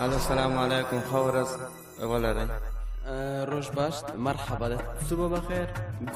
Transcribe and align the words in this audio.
الو 0.00 0.14
السلام 0.14 0.58
علیکم 0.58 1.00
خورز 1.10 1.48
ولرئ 2.00 2.46
روز 3.50 3.68
باشت 3.70 4.04
مرحبا 4.16 4.68
ده 4.68 4.78
صبح 5.10 5.28
بخیر 5.28 5.66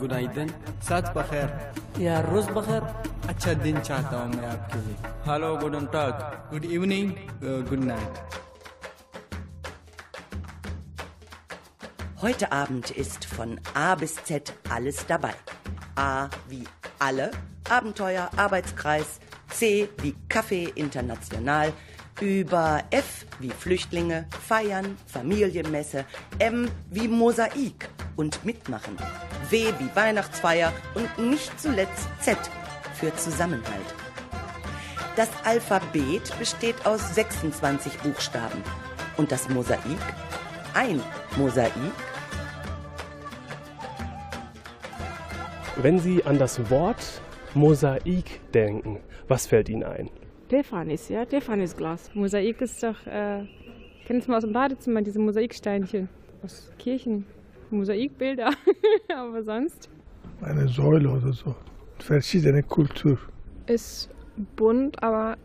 گنایدن 0.00 0.50
ساعت 0.88 1.14
بخیر 1.14 1.48
یا 1.98 2.20
روز 2.20 2.48
بخیر 2.48 2.82
اچھا 3.28 3.52
دن 3.64 3.82
چاہتا 3.82 4.22
ہوں 4.22 4.34
میں 4.36 4.48
آپ 4.48 4.72
کے 4.72 4.78
لیے 4.86 5.30
ہلو 5.30 5.54
گڈن 5.62 5.86
ٹاک 5.92 6.14
گڈ 6.52 6.66
ایوننگ 6.70 7.10
گڈ 7.70 7.84
نائٹ 7.84 8.38
Heute 12.22 12.46
Abend 12.52 12.90
ist 13.02 13.24
von 13.36 13.58
A 13.74 13.94
bis 14.00 14.14
Z 14.28 14.52
alles 14.68 14.98
dabei. 15.06 15.36
A 15.96 16.28
wie 16.50 16.64
alle, 16.98 17.30
Abenteuer, 17.76 18.26
Arbeitskreis, 18.36 19.10
C 19.58 19.88
wie 20.02 20.14
Kaffee 20.28 20.66
international, 20.74 21.72
über 22.20 22.82
F 22.90 23.26
wie 23.38 23.50
Flüchtlinge, 23.50 24.26
Feiern, 24.46 24.96
Familienmesse, 25.06 26.04
M 26.38 26.70
wie 26.90 27.08
Mosaik 27.08 27.88
und 28.16 28.44
Mitmachen, 28.44 28.96
W 29.48 29.72
wie 29.78 29.96
Weihnachtsfeier 29.96 30.72
und 30.94 31.18
nicht 31.18 31.60
zuletzt 31.60 32.08
Z 32.20 32.36
für 32.94 33.14
Zusammenhalt. 33.16 33.94
Das 35.16 35.28
Alphabet 35.44 36.38
besteht 36.38 36.86
aus 36.86 37.14
26 37.14 37.98
Buchstaben 37.98 38.62
und 39.16 39.32
das 39.32 39.48
Mosaik 39.48 39.80
ein 40.74 41.02
Mosaik 41.36 41.72
Wenn 45.76 45.98
Sie 45.98 46.24
an 46.24 46.38
das 46.38 46.70
Wort 46.70 47.22
Mosaik 47.54 48.40
denken, 48.52 49.00
was 49.28 49.46
fällt 49.46 49.68
Ihnen 49.68 49.82
ein? 49.82 50.10
Stephanis, 50.50 51.08
ja, 51.08 51.24
Stephanisglas. 51.24 52.12
Mosaik 52.12 52.60
ist 52.60 52.82
doch, 52.82 53.06
äh, 53.06 53.46
kennst 54.04 54.26
du 54.26 54.32
mal 54.32 54.38
aus 54.38 54.42
dem 54.42 54.52
Badezimmer, 54.52 55.00
diese 55.00 55.20
Mosaiksteinchen 55.20 56.08
aus 56.42 56.72
Kirchen. 56.76 57.24
Mosaikbilder, 57.70 58.50
aber 59.16 59.44
sonst. 59.44 59.88
Eine 60.42 60.66
Säule 60.66 61.08
oder 61.08 61.32
so. 61.32 61.54
Verschiedene 62.00 62.64
Kultur. 62.64 63.16
Ist 63.68 64.10
bunt, 64.56 65.00
aber 65.04 65.36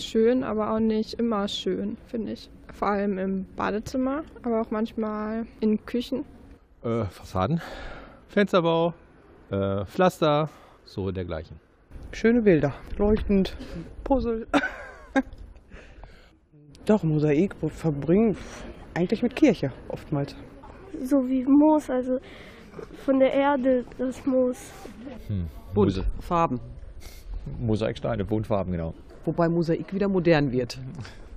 schön, 0.00 0.42
aber 0.42 0.72
auch 0.72 0.80
nicht 0.80 1.20
immer 1.20 1.48
schön, 1.48 1.98
finde 2.06 2.32
ich. 2.32 2.48
Vor 2.72 2.88
allem 2.88 3.18
im 3.18 3.44
Badezimmer, 3.56 4.22
aber 4.42 4.62
auch 4.62 4.70
manchmal 4.70 5.44
in 5.60 5.84
Küchen. 5.84 6.24
Äh, 6.82 7.04
Fassaden, 7.04 7.60
Fensterbau, 8.28 8.94
äh, 9.50 9.84
Pflaster, 9.84 10.48
so 10.86 11.10
dergleichen. 11.10 11.65
Schöne 12.12 12.42
Bilder, 12.42 12.74
leuchtend, 12.96 13.56
Puzzle. 14.04 14.46
Doch, 16.86 17.02
Mosaik 17.02 17.54
verbringen 17.68 18.36
eigentlich 18.94 19.22
mit 19.22 19.36
Kirche 19.36 19.72
oftmals. 19.88 20.34
So 21.02 21.28
wie 21.28 21.44
Moos, 21.44 21.90
also 21.90 22.18
von 23.04 23.18
der 23.18 23.32
Erde 23.32 23.84
das 23.98 24.24
Moos. 24.24 24.72
Hm. 25.26 25.46
Bunt, 25.74 26.04
Farben. 26.20 26.60
Mosaiksteine, 27.58 28.24
Buntfarben, 28.24 28.72
genau. 28.72 28.94
Wobei 29.24 29.48
Mosaik 29.48 29.92
wieder 29.92 30.08
modern 30.08 30.52
wird. 30.52 30.78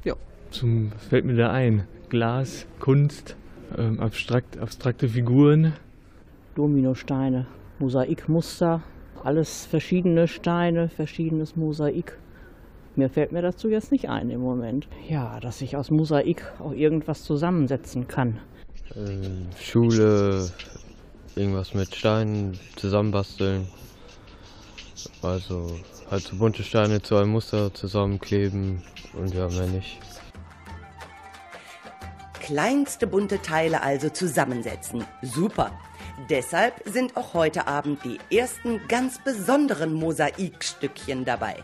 Ja. 0.04 0.16
Zum 0.52 0.92
was 0.94 1.06
fällt 1.06 1.26
mir 1.26 1.36
da 1.36 1.52
ein? 1.52 1.88
Glas, 2.10 2.66
Kunst, 2.80 3.36
ähm, 3.78 4.00
abstrakt, 4.00 4.58
abstrakte 4.58 5.08
Figuren. 5.08 5.74
Dominosteine, 6.56 7.46
Mosaikmuster, 7.80 8.82
alles 9.26 9.66
verschiedene 9.66 10.28
Steine, 10.28 10.90
verschiedenes 10.90 11.56
Mosaik. 11.56 12.18
Mir 12.96 13.10
fällt 13.10 13.32
mir 13.32 13.42
dazu 13.42 13.70
jetzt 13.70 13.92
nicht 13.92 14.10
ein 14.10 14.30
im 14.30 14.42
Moment. 14.42 14.88
Ja, 15.08 15.40
dass 15.40 15.62
ich 15.62 15.78
aus 15.78 15.92
Mosaik 15.92 16.44
auch 16.60 16.74
irgendwas 16.74 17.24
zusammensetzen 17.24 18.08
kann. 18.08 18.40
Ähm, 18.96 19.48
Schule, 19.60 20.50
irgendwas 21.36 21.74
mit 21.74 21.96
Steinen 21.96 22.60
zusammenbasteln. 22.76 23.68
Also 25.22 25.80
halt 26.12 26.24
so 26.24 26.36
bunte 26.38 26.64
Steine 26.64 27.02
zu 27.02 27.16
einem 27.16 27.32
Muster 27.32 27.74
zusammenkleben 27.74 28.84
und 29.14 29.34
ja, 29.34 29.48
mehr 29.48 29.68
nicht. 29.68 30.00
Kleinste 32.42 33.08
bunte 33.08 33.42
Teile 33.42 33.82
also 33.82 34.10
zusammensetzen. 34.10 35.06
Super. 35.22 35.72
Deshalb 36.28 36.82
sind 36.86 37.16
auch 37.16 37.34
heute 37.34 37.68
Abend 37.68 38.04
die 38.04 38.20
ersten 38.36 38.86
ganz 38.90 39.20
besonderen 39.20 39.94
Mosaikstückchen 39.94 41.24
dabei. 41.24 41.64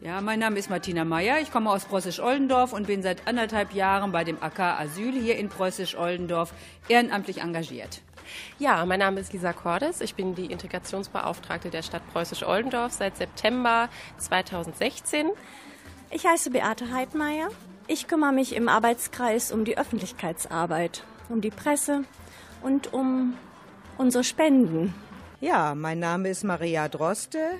Ja, 0.00 0.22
mein 0.22 0.38
Name 0.38 0.58
ist 0.58 0.70
Martina 0.70 1.04
Meyer. 1.04 1.40
Ich 1.40 1.52
komme 1.52 1.70
aus 1.70 1.84
Preußisch-Oldendorf 1.84 2.72
und 2.72 2.86
bin 2.86 3.02
seit 3.02 3.26
anderthalb 3.26 3.74
Jahren 3.74 4.10
bei 4.10 4.24
dem 4.24 4.42
AK 4.42 4.60
Asyl 4.80 5.12
hier 5.12 5.36
in 5.36 5.50
Preußisch-Oldendorf 5.50 6.54
ehrenamtlich 6.88 7.42
engagiert. 7.42 8.00
Ja, 8.58 8.86
mein 8.86 9.00
Name 9.00 9.20
ist 9.20 9.34
Lisa 9.34 9.52
Cordes. 9.52 10.00
Ich 10.00 10.14
bin 10.14 10.34
die 10.34 10.46
Integrationsbeauftragte 10.46 11.68
der 11.68 11.82
Stadt 11.82 12.02
Preußisch-Oldendorf 12.14 12.92
seit 12.92 13.18
September 13.18 13.90
2016. 14.16 15.30
Ich 16.10 16.26
heiße 16.26 16.50
Beate 16.50 16.90
Heidmeier. 16.90 17.48
Ich 17.86 18.08
kümmere 18.08 18.32
mich 18.32 18.54
im 18.54 18.68
Arbeitskreis 18.68 19.52
um 19.52 19.64
die 19.66 19.76
Öffentlichkeitsarbeit, 19.76 21.04
um 21.28 21.40
die 21.42 21.50
Presse 21.50 22.04
und 22.62 22.92
um 22.92 23.34
unsere 23.98 24.24
Spenden. 24.24 24.94
Ja, 25.40 25.74
mein 25.74 25.98
Name 25.98 26.28
ist 26.28 26.44
Maria 26.44 26.88
Droste. 26.88 27.52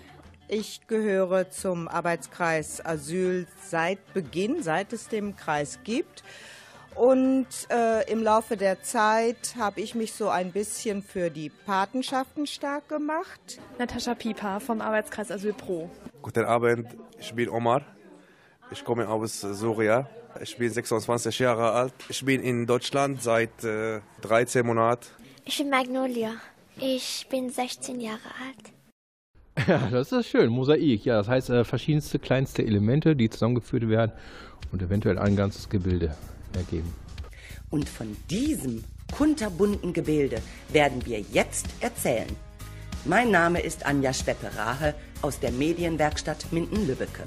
Ich 0.49 0.87
gehöre 0.87 1.51
zum 1.51 1.89
Arbeitskreis 1.89 2.85
Asyl 2.85 3.47
seit 3.63 4.15
Beginn, 4.15 4.63
seit 4.63 4.93
es 4.93 5.09
den 5.09 5.37
Kreis 5.37 5.81
gibt. 5.83 6.23
Und 6.95 7.47
äh, 7.71 8.11
im 8.11 8.23
Laufe 8.23 8.57
der 8.57 8.83
Zeit 8.83 9.55
habe 9.59 9.81
ich 9.81 9.95
mich 9.95 10.15
so 10.15 10.29
ein 10.31 10.53
bisschen 10.53 11.03
für 11.03 11.31
die 11.31 11.51
Patenschaften 11.51 12.47
stark 12.47 12.89
gemacht. 12.89 13.61
Natascha 13.79 14.15
Pieper 14.15 14.61
vom 14.61 14.81
Arbeitskreis 14.81 15.31
Asyl 15.31 15.53
Pro. 15.53 15.91
Guten 16.23 16.45
Abend, 16.45 16.97
ich 17.19 17.35
bin 17.35 17.51
Omar. 17.51 17.96
Ich 18.71 18.85
komme 18.85 19.09
aus 19.09 19.41
Soria. 19.41 20.09
Ich 20.43 20.57
bin 20.57 20.71
26 20.71 21.39
Jahre 21.39 21.71
alt. 21.71 21.95
Ich 22.09 22.25
bin 22.25 22.43
in 22.43 22.67
Deutschland 22.67 23.23
seit 23.23 23.63
äh, 23.65 24.01
13 24.23 24.67
Monaten. 24.67 25.07
Ich 25.45 25.59
bin 25.59 25.71
Magnolia. 25.71 26.33
Ich 26.79 27.27
bin 27.31 27.49
16 27.49 28.01
Jahre 28.01 28.29
alt. 28.45 28.73
Ja, 29.67 29.89
das 29.91 30.13
ist 30.13 30.29
schön. 30.29 30.51
Mosaik, 30.51 31.07
ja, 31.07 31.17
das 31.17 31.29
heißt 31.29 31.49
äh, 31.49 31.65
verschiedenste 31.65 32.19
kleinste 32.19 32.63
Elemente, 32.63 33.17
die 33.17 33.31
zusammengeführt 33.31 33.89
werden 33.89 34.13
und 34.71 34.83
eventuell 34.83 35.19
ein 35.19 35.35
ganzes 35.35 35.71
Gebilde 35.71 36.15
ergeben. 36.53 36.93
Und 37.71 37.89
von 37.89 38.15
diesem 38.29 38.85
kunterbunten 39.17 39.95
Gebilde 39.95 40.43
werden 40.69 41.07
wir 41.07 41.21
jetzt 41.21 41.69
erzählen. 41.81 42.29
Mein 43.07 43.31
Name 43.31 43.61
ist 43.61 43.87
Anja 43.87 44.13
Schweppe-Rahe 44.13 44.95
aus 45.23 45.41
der 45.41 45.53
Medienwerkstatt 45.53 46.53
Minden-Lübbecke. 46.53 47.23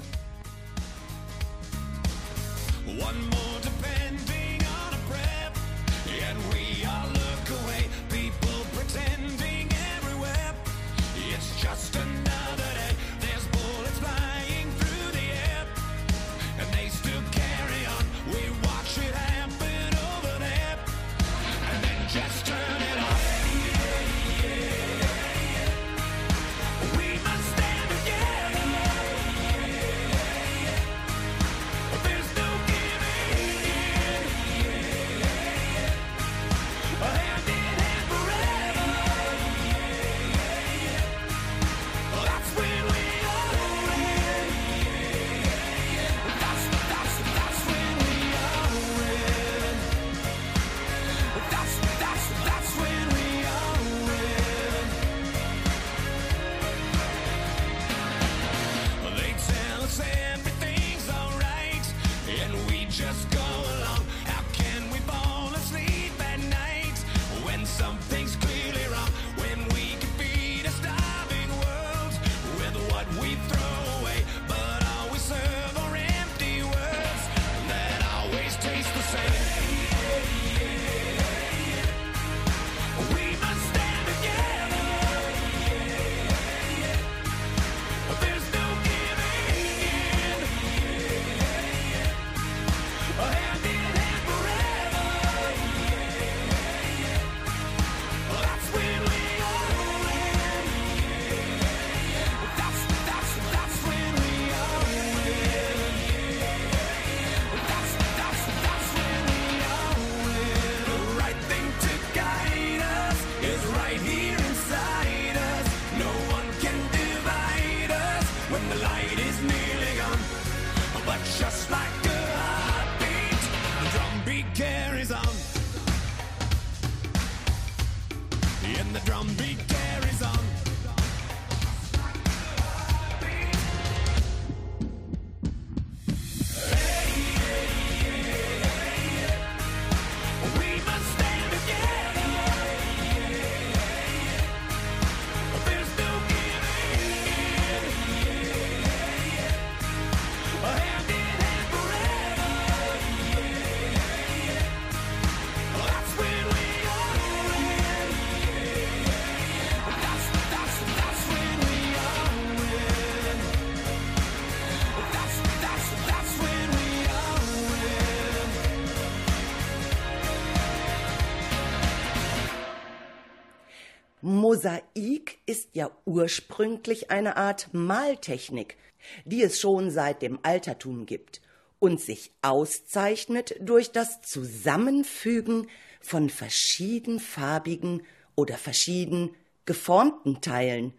Ist 175.50 175.70
ja 175.72 175.90
ursprünglich 176.04 177.10
eine 177.10 177.36
Art 177.36 177.70
Maltechnik, 177.72 178.76
die 179.24 179.42
es 179.42 179.58
schon 179.58 179.90
seit 179.90 180.22
dem 180.22 180.38
Altertum 180.44 181.06
gibt 181.06 181.40
und 181.80 182.00
sich 182.00 182.30
auszeichnet 182.40 183.56
durch 183.58 183.90
das 183.90 184.22
Zusammenfügen 184.22 185.66
von 186.00 186.30
verschiedenfarbigen 186.30 188.02
oder 188.36 188.56
verschieden 188.58 189.34
geformten 189.66 190.40
Teilen 190.40 190.94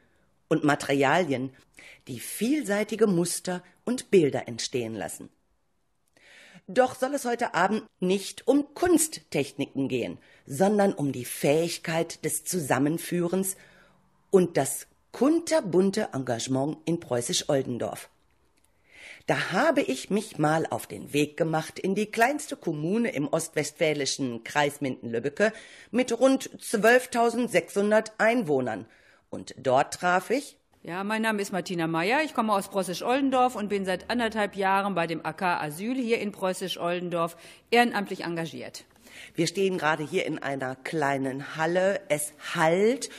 und 0.50 0.66
Materialien, 0.66 1.54
die 2.10 2.20
vielseitige 2.20 3.08
Muster 3.08 3.64
und 3.86 4.12
Bilder 4.12 4.50
entstehen 4.50 4.96
lassen. 4.96 5.30
Doch 6.68 6.96
soll 6.96 7.14
es 7.14 7.24
heute 7.24 7.54
Abend 7.54 7.86
nicht 8.02 8.48
um 8.48 8.74
Kunsttechniken 8.74 9.88
gehen, 9.88 10.18
sondern 10.46 10.94
um 10.94 11.14
die 11.14 11.26
Fähigkeit 11.26 12.26
des 12.26 12.44
Zusammenführens 12.44 13.56
und 14.32 14.58
das 14.58 14.88
kunterbunte 15.12 16.10
Engagement 16.14 16.78
in 16.86 17.00
Preußisch-Oldendorf. 17.00 18.10
Da 19.28 19.52
habe 19.52 19.82
ich 19.82 20.10
mich 20.10 20.40
mal 20.40 20.66
auf 20.66 20.88
den 20.88 21.14
Weg 21.14 21.38
gemacht 21.38 21.78
in 21.78 21.94
die 21.94 22.08
kleinste 22.08 22.56
Kommune 22.56 23.12
im 23.12 23.28
ostwestfälischen 23.28 24.44
Kreis 24.44 24.82
Minden-Lübbecke 24.82 25.54
mit 25.92 26.20
rund 26.20 26.50
12.600 26.58 28.14
Einwohnern. 28.18 28.88
Und 29.30 29.54
dort 29.58 29.94
traf 29.94 30.32
ich 30.32 30.58
ja, 30.84 31.04
mein 31.04 31.22
Name 31.22 31.44
ist 31.44 31.52
Martina 31.52 31.86
Meyer. 31.86 32.24
Ich 32.24 32.34
komme 32.34 32.54
aus 32.54 32.70
Preußisch-Oldendorf 32.70 33.56
und 33.56 33.70
bin 33.70 33.86
seit 33.86 34.10
anderthalb 34.10 34.56
Jahren 34.56 34.96
bei 34.96 35.06
dem 35.06 35.24
AK 35.24 35.44
Asyl 35.44 35.96
hier 35.96 36.20
in 36.20 36.32
Preußisch-Oldendorf 36.32 37.38
ehrenamtlich 37.70 38.24
engagiert. 38.24 38.84
Wir 39.36 39.46
stehen 39.46 39.78
gerade 39.78 40.04
hier 40.04 40.26
in 40.26 40.40
einer 40.40 40.76
kleinen 40.76 41.56
Halle. 41.56 42.02
Es 42.10 42.34
hallt 42.56 43.12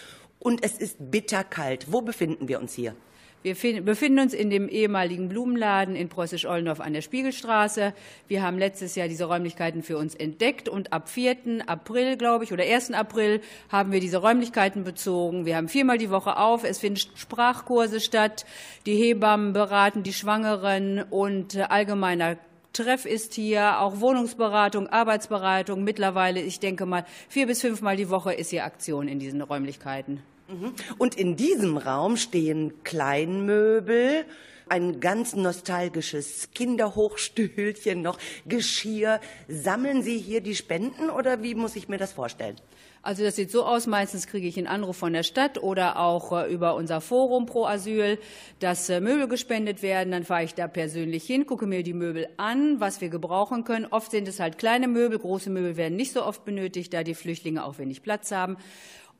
und 0.42 0.64
es 0.64 0.78
ist 0.78 0.96
bitterkalt. 0.98 1.92
Wo 1.92 2.02
befinden 2.02 2.48
wir 2.48 2.60
uns 2.60 2.74
hier? 2.74 2.94
Wir 3.42 3.54
befinden 3.82 4.20
uns 4.20 4.34
in 4.34 4.50
dem 4.50 4.68
ehemaligen 4.68 5.28
Blumenladen 5.28 5.96
in 5.96 6.08
Preußisch-Ollendorf 6.08 6.78
an 6.78 6.92
der 6.92 7.02
Spiegelstraße. 7.02 7.92
Wir 8.28 8.42
haben 8.42 8.56
letztes 8.56 8.94
Jahr 8.94 9.08
diese 9.08 9.24
Räumlichkeiten 9.24 9.82
für 9.82 9.98
uns 9.98 10.14
entdeckt 10.14 10.68
und 10.68 10.92
ab 10.92 11.08
4. 11.08 11.66
April, 11.66 12.16
glaube 12.16 12.44
ich, 12.44 12.52
oder 12.52 12.62
1. 12.62 12.92
April 12.92 13.40
haben 13.68 13.90
wir 13.90 13.98
diese 13.98 14.18
Räumlichkeiten 14.18 14.84
bezogen. 14.84 15.44
Wir 15.44 15.56
haben 15.56 15.68
viermal 15.68 15.98
die 15.98 16.10
Woche 16.10 16.36
auf. 16.36 16.62
Es 16.62 16.78
finden 16.78 17.00
Sprachkurse 17.16 18.00
statt. 18.00 18.46
Die 18.86 18.94
Hebammen 18.94 19.52
beraten 19.52 20.04
die 20.04 20.12
Schwangeren 20.12 21.02
und 21.10 21.56
allgemeiner 21.68 22.36
Treff 22.72 23.06
ist 23.06 23.34
hier, 23.34 23.80
auch 23.80 24.00
Wohnungsberatung, 24.00 24.86
Arbeitsberatung. 24.86 25.82
Mittlerweile, 25.82 26.40
ich 26.40 26.60
denke 26.60 26.86
mal, 26.86 27.04
vier 27.28 27.48
bis 27.48 27.60
fünfmal 27.60 27.96
die 27.96 28.08
Woche 28.08 28.32
ist 28.32 28.50
hier 28.50 28.64
Aktion 28.64 29.08
in 29.08 29.18
diesen 29.18 29.42
Räumlichkeiten. 29.42 30.22
Mhm. 30.52 30.72
Und 30.98 31.14
in 31.14 31.36
diesem 31.36 31.78
Raum 31.78 32.16
stehen 32.16 32.84
Kleinmöbel, 32.84 34.24
ein 34.68 35.00
ganz 35.00 35.34
nostalgisches 35.34 36.50
Kinderhochstühlchen 36.54 38.02
noch, 38.02 38.18
Geschirr. 38.46 39.20
Sammeln 39.48 40.02
Sie 40.02 40.18
hier 40.18 40.40
die 40.40 40.54
Spenden 40.54 41.10
oder 41.10 41.42
wie 41.42 41.54
muss 41.54 41.76
ich 41.76 41.88
mir 41.88 41.98
das 41.98 42.12
vorstellen? 42.12 42.56
Also 43.04 43.24
das 43.24 43.34
sieht 43.34 43.50
so 43.50 43.64
aus, 43.64 43.88
meistens 43.88 44.28
kriege 44.28 44.46
ich 44.46 44.56
einen 44.56 44.68
Anruf 44.68 44.96
von 44.96 45.12
der 45.12 45.24
Stadt 45.24 45.60
oder 45.60 45.98
auch 45.98 46.30
äh, 46.32 46.52
über 46.52 46.76
unser 46.76 47.00
Forum 47.00 47.46
Pro 47.46 47.66
Asyl, 47.66 48.16
dass 48.60 48.88
äh, 48.88 49.00
Möbel 49.00 49.26
gespendet 49.26 49.82
werden. 49.82 50.12
Dann 50.12 50.22
fahre 50.22 50.44
ich 50.44 50.54
da 50.54 50.68
persönlich 50.68 51.24
hin, 51.24 51.44
gucke 51.44 51.66
mir 51.66 51.82
die 51.82 51.94
Möbel 51.94 52.28
an, 52.36 52.78
was 52.78 53.00
wir 53.00 53.08
gebrauchen 53.08 53.64
können. 53.64 53.86
Oft 53.86 54.12
sind 54.12 54.28
es 54.28 54.38
halt 54.38 54.56
kleine 54.56 54.86
Möbel, 54.86 55.18
große 55.18 55.50
Möbel 55.50 55.76
werden 55.76 55.96
nicht 55.96 56.12
so 56.12 56.24
oft 56.24 56.44
benötigt, 56.44 56.94
da 56.94 57.02
die 57.02 57.14
Flüchtlinge 57.14 57.64
auch 57.64 57.78
wenig 57.78 58.04
Platz 58.04 58.30
haben. 58.30 58.56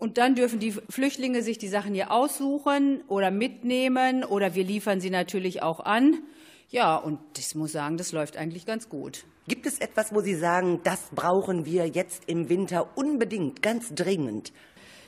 Und 0.02 0.18
dann 0.18 0.34
dürfen 0.34 0.58
die 0.58 0.72
Flüchtlinge 0.72 1.44
sich 1.44 1.58
die 1.58 1.68
Sachen 1.68 1.94
hier 1.94 2.10
aussuchen 2.10 3.04
oder 3.06 3.30
mitnehmen 3.30 4.24
oder 4.24 4.56
wir 4.56 4.64
liefern 4.64 5.00
sie 5.00 5.10
natürlich 5.10 5.62
auch 5.62 5.78
an. 5.78 6.24
Ja, 6.70 6.96
und 6.96 7.20
ich 7.38 7.54
muss 7.54 7.70
sagen, 7.70 7.98
das 7.98 8.10
läuft 8.10 8.36
eigentlich 8.36 8.66
ganz 8.66 8.88
gut. 8.88 9.22
Gibt 9.46 9.64
es 9.64 9.78
etwas, 9.78 10.12
wo 10.12 10.20
Sie 10.20 10.34
sagen, 10.34 10.80
das 10.82 11.00
brauchen 11.14 11.66
wir 11.66 11.86
jetzt 11.86 12.24
im 12.26 12.48
Winter 12.48 12.88
unbedingt, 12.96 13.62
ganz 13.62 13.94
dringend? 13.94 14.52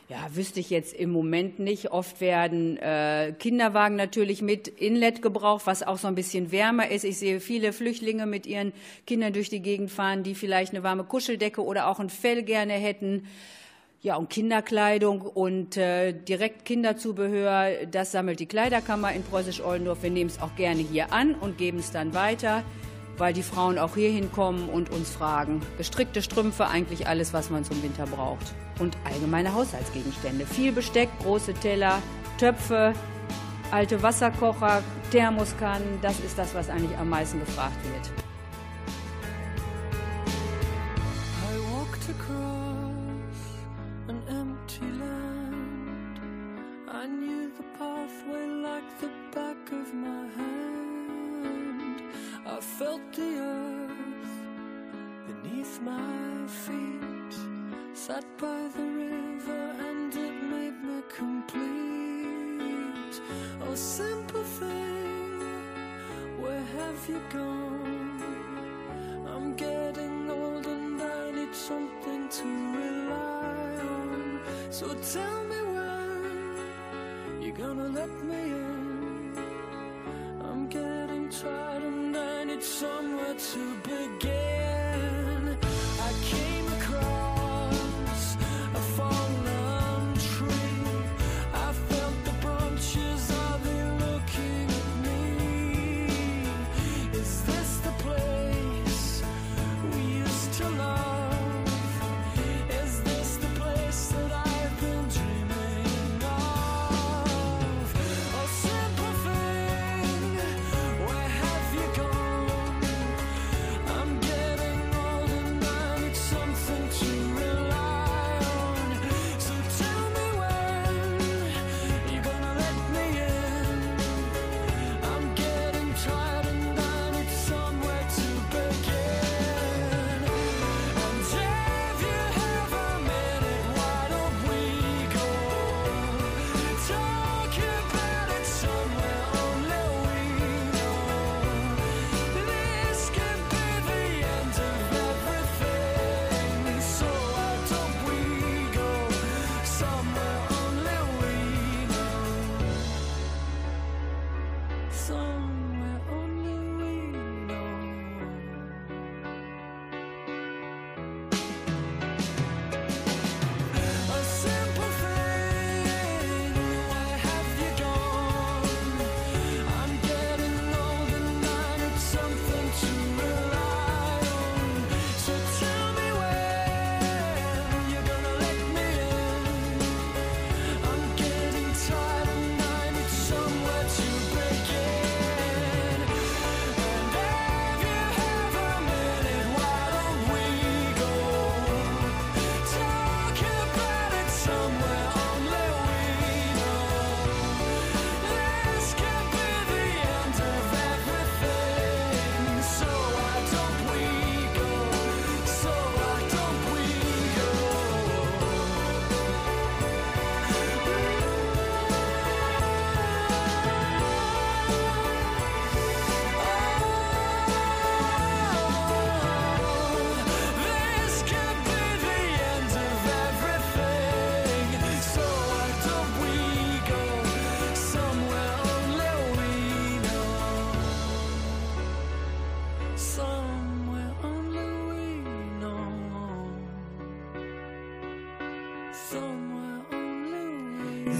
Ja, 0.08 0.28
wüsste 0.32 0.60
ich 0.60 0.70
jetzt 0.70 0.94
im 0.94 1.10
Moment 1.10 1.58
nicht. 1.58 1.90
Oft 1.90 2.20
werden 2.20 2.76
äh, 2.76 3.34
Kinderwagen 3.36 3.96
natürlich 3.96 4.42
mit 4.42 4.68
Inlet 4.68 5.22
gebraucht, 5.22 5.66
was 5.66 5.82
auch 5.82 5.98
so 5.98 6.06
ein 6.06 6.14
bisschen 6.14 6.52
wärmer 6.52 6.88
ist. 6.88 7.02
Ich 7.02 7.18
sehe 7.18 7.40
viele 7.40 7.72
Flüchtlinge 7.72 8.26
mit 8.26 8.46
ihren 8.46 8.72
Kindern 9.08 9.32
durch 9.32 9.48
die 9.48 9.60
Gegend 9.60 9.90
fahren, 9.90 10.22
die 10.22 10.36
vielleicht 10.36 10.72
eine 10.72 10.84
warme 10.84 11.02
Kuscheldecke 11.02 11.64
oder 11.64 11.88
auch 11.88 11.98
ein 11.98 12.10
Fell 12.10 12.44
gerne 12.44 12.74
hätten. 12.74 13.26
Ja, 14.04 14.16
und 14.16 14.28
Kinderkleidung 14.28 15.22
und 15.22 15.78
äh, 15.78 16.12
direkt 16.12 16.66
Kinderzubehör, 16.66 17.86
das 17.90 18.12
sammelt 18.12 18.38
die 18.38 18.44
Kleiderkammer 18.44 19.14
in 19.14 19.22
Preußisch-Oldendorf. 19.22 20.02
Wir 20.02 20.10
nehmen 20.10 20.28
es 20.28 20.42
auch 20.42 20.54
gerne 20.56 20.82
hier 20.82 21.10
an 21.10 21.34
und 21.34 21.56
geben 21.56 21.78
es 21.78 21.90
dann 21.90 22.12
weiter, 22.12 22.64
weil 23.16 23.32
die 23.32 23.42
Frauen 23.42 23.78
auch 23.78 23.94
hier 23.94 24.10
hinkommen 24.10 24.68
und 24.68 24.90
uns 24.90 25.08
fragen. 25.08 25.62
Gestrickte 25.78 26.20
Strümpfe, 26.20 26.66
eigentlich 26.66 27.06
alles, 27.06 27.32
was 27.32 27.48
man 27.48 27.64
zum 27.64 27.82
Winter 27.82 28.04
braucht. 28.04 28.52
Und 28.78 28.94
allgemeine 29.10 29.54
Haushaltsgegenstände. 29.54 30.44
Viel 30.44 30.72
Besteck, 30.72 31.08
große 31.22 31.54
Teller, 31.54 32.02
Töpfe, 32.36 32.92
alte 33.70 34.02
Wasserkocher, 34.02 34.82
Thermoskannen. 35.12 35.98
Das 36.02 36.20
ist 36.20 36.36
das, 36.36 36.54
was 36.54 36.68
eigentlich 36.68 36.98
am 36.98 37.08
meisten 37.08 37.40
gefragt 37.40 37.78
wird. 37.84 38.23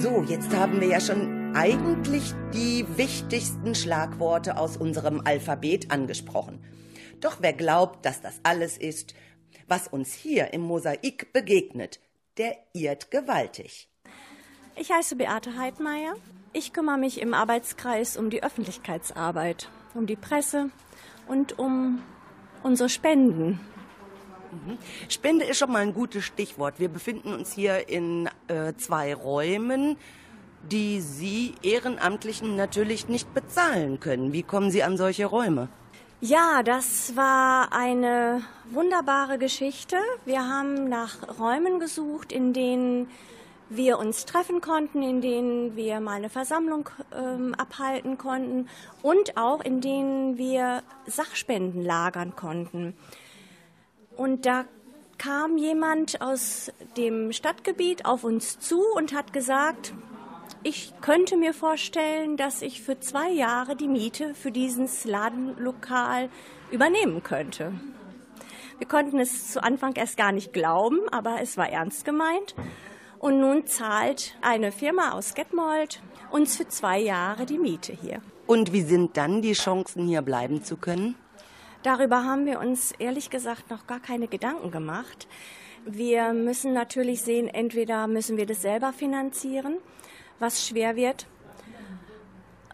So, 0.04 0.23
jetzt 0.28 0.54
haben 0.54 0.82
wir 0.82 0.88
ja 0.88 1.00
schon 1.00 1.56
eigentlich 1.56 2.34
die 2.52 2.84
wichtigsten 2.99 3.75
Schlagworte 3.75 4.58
aus 4.58 4.76
unserem 4.76 5.23
Alphabet 5.25 5.90
angesprochen. 5.90 6.62
Doch 7.23 7.38
wer 7.40 7.54
glaubt, 7.54 8.04
dass 8.04 8.20
das 8.20 8.38
alles 8.42 8.76
ist, 8.76 9.14
was 9.66 9.88
uns 9.88 10.12
hier 10.12 10.52
im 10.52 10.61
Mosaik 10.61 11.32
begegnet, 11.32 12.00
der 12.37 12.54
irrt 12.75 13.11
gewaltig. 13.11 13.88
Ich 14.76 14.92
heiße 14.92 15.16
Beate 15.16 15.56
Heidmeier. 15.56 16.16
Ich 16.52 16.75
kümmere 16.75 16.99
mich 16.99 17.18
im 17.18 17.32
Arbeitskreis 17.32 18.18
um 18.18 18.28
die 18.28 18.42
Öffentlichkeitsarbeit, 18.42 19.70
um 19.94 20.06
die 20.06 20.16
Presse 20.16 20.68
und 21.28 21.58
um 21.58 22.02
unsere 22.62 22.90
Spenden. 22.90 23.58
Mhm. 24.52 24.76
Spende 25.08 25.46
ist 25.46 25.56
schon 25.56 25.73
mal 25.73 25.80
ein 25.80 25.94
gutes 25.94 26.25
Stichwort. 26.25 26.78
Wir 26.78 26.90
befinden 26.90 27.32
uns 27.32 27.54
hier 27.54 27.88
in 27.88 28.28
äh, 28.48 28.74
zwei 28.76 29.14
Räumen, 29.14 29.96
die 30.70 31.00
Sie 31.00 31.54
Ehrenamtlichen 31.62 32.56
natürlich 32.56 33.08
nicht 33.08 33.32
bezahlen 33.34 34.00
können. 34.00 34.32
Wie 34.32 34.42
kommen 34.42 34.70
Sie 34.70 34.82
an 34.82 34.96
solche 34.96 35.26
Räume? 35.26 35.68
Ja, 36.20 36.62
das 36.62 37.16
war 37.16 37.72
eine 37.72 38.42
wunderbare 38.70 39.36
Geschichte. 39.38 39.96
Wir 40.24 40.48
haben 40.48 40.88
nach 40.88 41.38
Räumen 41.38 41.80
gesucht, 41.80 42.32
in 42.32 42.54
denen 42.54 43.10
wir 43.68 43.98
uns 43.98 44.24
treffen 44.24 44.60
konnten, 44.60 45.02
in 45.02 45.20
denen 45.20 45.76
wir 45.76 46.00
mal 46.00 46.14
eine 46.14 46.30
Versammlung 46.30 46.88
ähm, 47.14 47.54
abhalten 47.54 48.18
konnten 48.18 48.68
und 49.02 49.36
auch 49.36 49.60
in 49.60 49.80
denen 49.80 50.38
wir 50.38 50.82
Sachspenden 51.06 51.82
lagern 51.82 52.36
konnten. 52.36 52.94
Und 54.16 54.46
da 54.46 54.64
kam 55.18 55.56
jemand 55.59 56.21
aus 56.21 56.73
dem 56.97 57.33
Stadtgebiet 57.33 58.04
auf 58.06 58.25
uns 58.25 58.59
zu 58.59 58.83
und 58.97 59.12
hat 59.12 59.33
gesagt, 59.33 59.92
ich 60.62 60.92
könnte 61.00 61.37
mir 61.37 61.52
vorstellen, 61.52 62.37
dass 62.37 62.62
ich 62.62 62.83
für 62.83 62.99
zwei 62.99 63.30
Jahre 63.30 63.76
die 63.76 63.88
Miete 63.88 64.35
für 64.35 64.50
dieses 64.50 65.04
Ladenlokal 65.04 66.30
übernehmen 66.71 67.23
könnte. 67.23 67.73
Wir 68.78 68.88
konnten 68.88 69.21
es 69.21 69.52
zu 69.52 69.62
Anfang 69.62 69.94
erst 69.94 70.16
gar 70.16 70.33
nicht 70.33 70.52
glauben, 70.52 71.00
aber 71.11 71.40
es 71.40 71.56
war 71.56 71.68
ernst 71.68 72.04
gemeint. 72.04 72.54
Und 73.18 73.40
nun 73.40 73.66
zahlt 73.66 74.37
eine 74.42 74.73
Firma 74.73 75.12
aus 75.12 75.35
Getmold 75.35 76.02
uns 76.30 76.56
für 76.56 76.66
zwei 76.66 76.99
Jahre 76.99 77.47
die 77.47 77.59
Miete 77.59 77.92
hier. 77.92 78.21
Und 78.47 78.73
wie 78.73 78.83
sind 78.83 79.16
dann 79.16 79.40
die 79.40 79.52
Chancen, 79.52 80.06
hier 80.06 80.23
bleiben 80.23 80.64
zu 80.64 80.76
können? 80.76 81.14
Darüber 81.85 82.25
haben 82.25 82.47
wir 82.47 82.59
uns 82.59 82.91
ehrlich 82.99 83.31
gesagt 83.31 83.71
noch 83.71 83.87
gar 83.87 84.00
keine 84.00 84.26
Gedanken 84.26 84.73
gemacht. 84.73 85.29
Wir 85.87 86.33
müssen 86.33 86.73
natürlich 86.73 87.23
sehen, 87.23 87.47
entweder 87.47 88.09
müssen 88.09 88.37
wir 88.37 88.47
das 88.47 88.62
selber 88.62 88.93
finanzieren, 88.93 89.76
was 90.41 90.67
schwer 90.67 90.97
wird, 90.97 91.26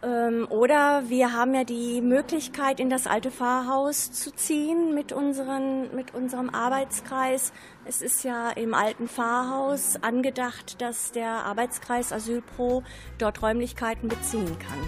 ähm, 0.02 0.46
oder 0.48 1.08
wir 1.08 1.32
haben 1.32 1.54
ja 1.54 1.64
die 1.64 2.00
Möglichkeit, 2.00 2.80
in 2.80 2.88
das 2.88 3.06
alte 3.06 3.30
Pfarrhaus 3.30 4.12
zu 4.12 4.30
ziehen 4.34 4.94
mit, 4.94 5.12
unseren, 5.12 5.94
mit 5.94 6.14
unserem 6.14 6.50
Arbeitskreis. 6.50 7.52
Es 7.84 8.00
ist 8.00 8.24
ja 8.24 8.50
im 8.50 8.72
alten 8.72 9.08
Pfarrhaus 9.08 10.02
angedacht, 10.02 10.80
dass 10.80 11.12
der 11.12 11.44
Arbeitskreis 11.44 12.12
Asylpro 12.12 12.82
dort 13.18 13.42
Räumlichkeiten 13.42 14.08
beziehen 14.08 14.56
kann. 14.58 14.78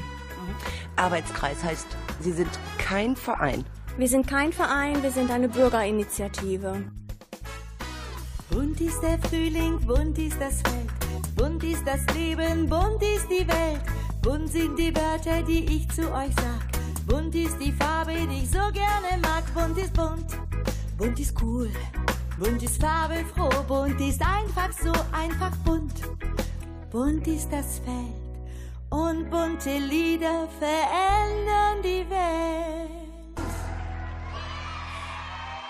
Arbeitskreis 0.97 1.63
heißt, 1.63 1.89
Sie 2.21 2.33
sind 2.33 2.51
kein 2.79 3.17
Verein. 3.17 3.65
Wir 3.99 4.09
sind 4.09 4.27
kein 4.27 4.53
Verein, 4.53 5.03
wir 5.03 5.11
sind 5.11 5.31
eine 5.31 5.49
Bürgerinitiative. 5.49 6.83
Bunt 8.51 8.81
ist 8.81 9.03
der 9.03 9.19
Frühling, 9.19 9.79
bunt 9.87 10.19
ist 10.19 10.41
das 10.41 10.63
Feld, 10.63 11.37
bunt 11.37 11.63
ist 11.63 11.87
das 11.87 12.01
Leben, 12.15 12.69
bunt 12.69 13.03
ist 13.03 13.29
die 13.31 13.47
Welt. 13.47 13.83
Bunt 14.23 14.51
sind 14.51 14.79
die 14.79 14.95
Wörter, 14.95 15.43
die 15.43 15.65
ich 15.65 15.89
zu 15.91 16.03
euch 16.13 16.35
sag. 16.37 17.07
Bunt 17.07 17.35
ist 17.35 17.59
die 17.61 17.73
Farbe, 17.73 18.15
die 18.15 18.45
ich 18.45 18.51
so 18.51 18.61
gerne 18.73 19.21
mag. 19.21 19.45
Bunt 19.55 19.77
ist 19.77 19.93
bunt, 19.93 20.39
bunt 20.97 21.21
ist 21.21 21.35
cool. 21.43 21.71
Bunt 22.39 22.63
ist 22.63 22.81
farbenfroh, 22.81 23.63
bunt 23.69 24.01
ist 24.01 24.23
einfach 24.23 24.73
so 24.73 24.93
einfach 25.13 25.55
bunt. 25.65 26.03
Bunt 26.91 27.27
ist 27.27 27.53
das 27.53 27.79
Feld 27.81 28.23
und 28.91 29.31
bunte 29.31 29.79
Lieder 29.79 30.49
verändern 30.59 31.83
die 31.83 32.09
Welt. 32.11 32.92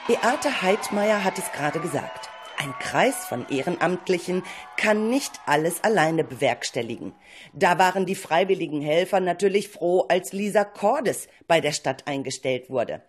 Beate 0.08 0.62
Heidmeier 0.62 1.22
hat 1.22 1.38
es 1.38 1.52
gerade 1.52 1.78
gesagt. 1.78 2.28
Ein 2.58 2.74
Kreis 2.80 3.24
von 3.24 3.48
Ehrenamtlichen 3.48 4.42
kann 4.76 5.08
nicht 5.08 5.40
alles 5.46 5.84
alleine 5.84 6.24
bewerkstelligen. 6.24 7.14
Da 7.52 7.78
waren 7.78 8.04
die 8.04 8.16
freiwilligen 8.16 8.82
Helfer 8.82 9.20
natürlich 9.20 9.68
froh, 9.68 10.06
als 10.08 10.32
Lisa 10.32 10.64
Cordes 10.64 11.28
bei 11.46 11.60
der 11.60 11.70
Stadt 11.70 12.08
eingestellt 12.08 12.68
wurde. 12.68 13.00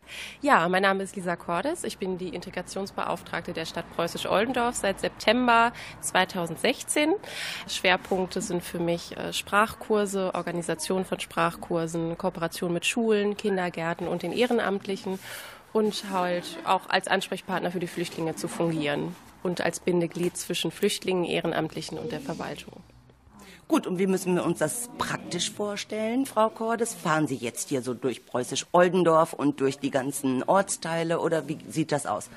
Ja, 0.41 0.69
mein 0.69 0.83
Name 0.83 1.01
ist 1.01 1.15
Lisa 1.15 1.35
Cordes. 1.35 1.83
Ich 1.83 1.97
bin 1.97 2.19
die 2.19 2.29
Integrationsbeauftragte 2.29 3.53
der 3.53 3.65
Stadt 3.65 3.85
Preußisch-Oldendorf 3.95 4.75
seit 4.75 4.99
September 4.99 5.73
2016. 6.01 7.15
Schwerpunkte 7.67 8.39
sind 8.39 8.63
für 8.63 8.79
mich 8.79 9.17
äh, 9.17 9.33
Sprachkurse, 9.33 10.35
Organisation 10.35 11.05
von 11.05 11.19
Sprachkursen, 11.19 12.19
Kooperation 12.19 12.71
mit 12.71 12.85
Schulen, 12.85 13.35
Kindergärten 13.35 14.07
und 14.07 14.21
den 14.21 14.31
Ehrenamtlichen 14.31 15.17
und 15.73 16.09
halt 16.11 16.45
auch 16.65 16.89
als 16.89 17.07
Ansprechpartner 17.07 17.71
für 17.71 17.79
die 17.79 17.87
Flüchtlinge 17.87 18.35
zu 18.35 18.47
fungieren 18.47 19.15
und 19.41 19.61
als 19.61 19.79
Bindeglied 19.79 20.37
zwischen 20.37 20.71
Flüchtlingen, 20.71 21.25
Ehrenamtlichen 21.25 21.97
und 21.97 22.11
der 22.11 22.21
Verwaltung. 22.21 22.81
Gut, 23.67 23.87
und 23.87 23.97
wie 23.97 24.07
müssen 24.07 24.35
wir 24.35 24.45
uns 24.45 24.59
das 24.59 24.89
praktisch 24.97 25.51
vorstellen, 25.51 26.25
Frau 26.25 26.49
Cordes? 26.49 26.93
Fahren 26.93 27.27
Sie 27.27 27.35
jetzt 27.35 27.69
hier 27.69 27.81
so 27.81 27.93
durch 27.93 28.25
Preußisch-Oldendorf 28.25 29.33
und 29.33 29.61
durch 29.61 29.79
die 29.79 29.89
ganzen 29.89 30.43
Ortsteile 30.43 31.19
oder 31.19 31.47
wie 31.47 31.57
sieht 31.67 31.91
das 31.91 32.05
aus? 32.05 32.29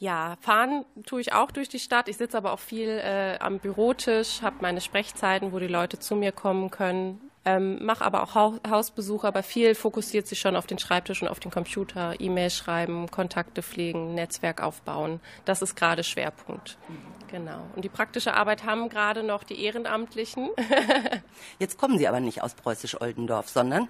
Ja, 0.00 0.36
fahren 0.40 0.84
tue 1.06 1.20
ich 1.20 1.32
auch 1.32 1.50
durch 1.50 1.68
die 1.68 1.78
Stadt. 1.78 2.08
Ich 2.08 2.18
sitze 2.18 2.36
aber 2.36 2.52
auch 2.52 2.60
viel 2.60 2.88
äh, 2.88 3.38
am 3.40 3.58
Bürotisch, 3.58 4.42
habe 4.42 4.56
meine 4.60 4.80
Sprechzeiten, 4.80 5.52
wo 5.52 5.58
die 5.58 5.66
Leute 5.66 5.98
zu 5.98 6.14
mir 6.14 6.32
kommen 6.32 6.70
können. 6.70 7.27
Ähm, 7.48 7.82
mache 7.82 8.04
aber 8.04 8.22
auch 8.22 8.34
ha 8.34 8.52
Hausbesuche, 8.68 9.26
aber 9.26 9.42
viel 9.42 9.74
fokussiert 9.74 10.26
sich 10.26 10.38
schon 10.38 10.54
auf 10.54 10.66
den 10.66 10.78
Schreibtisch 10.78 11.22
und 11.22 11.28
auf 11.28 11.40
den 11.40 11.50
Computer, 11.50 12.14
E-Mail 12.20 12.50
schreiben, 12.50 13.10
Kontakte 13.10 13.62
pflegen, 13.62 14.14
Netzwerk 14.14 14.62
aufbauen. 14.62 15.20
Das 15.46 15.62
ist 15.62 15.74
gerade 15.74 16.04
Schwerpunkt. 16.04 16.76
Genau. 17.28 17.66
Und 17.74 17.86
die 17.86 17.88
praktische 17.88 18.34
Arbeit 18.34 18.64
haben 18.64 18.90
gerade 18.90 19.22
noch 19.22 19.44
die 19.44 19.64
Ehrenamtlichen. 19.64 20.50
Jetzt 21.58 21.78
kommen 21.78 21.96
Sie 21.96 22.06
aber 22.06 22.20
nicht 22.20 22.42
aus 22.42 22.54
Preußisch-Oldendorf, 22.54 23.48
sondern? 23.48 23.88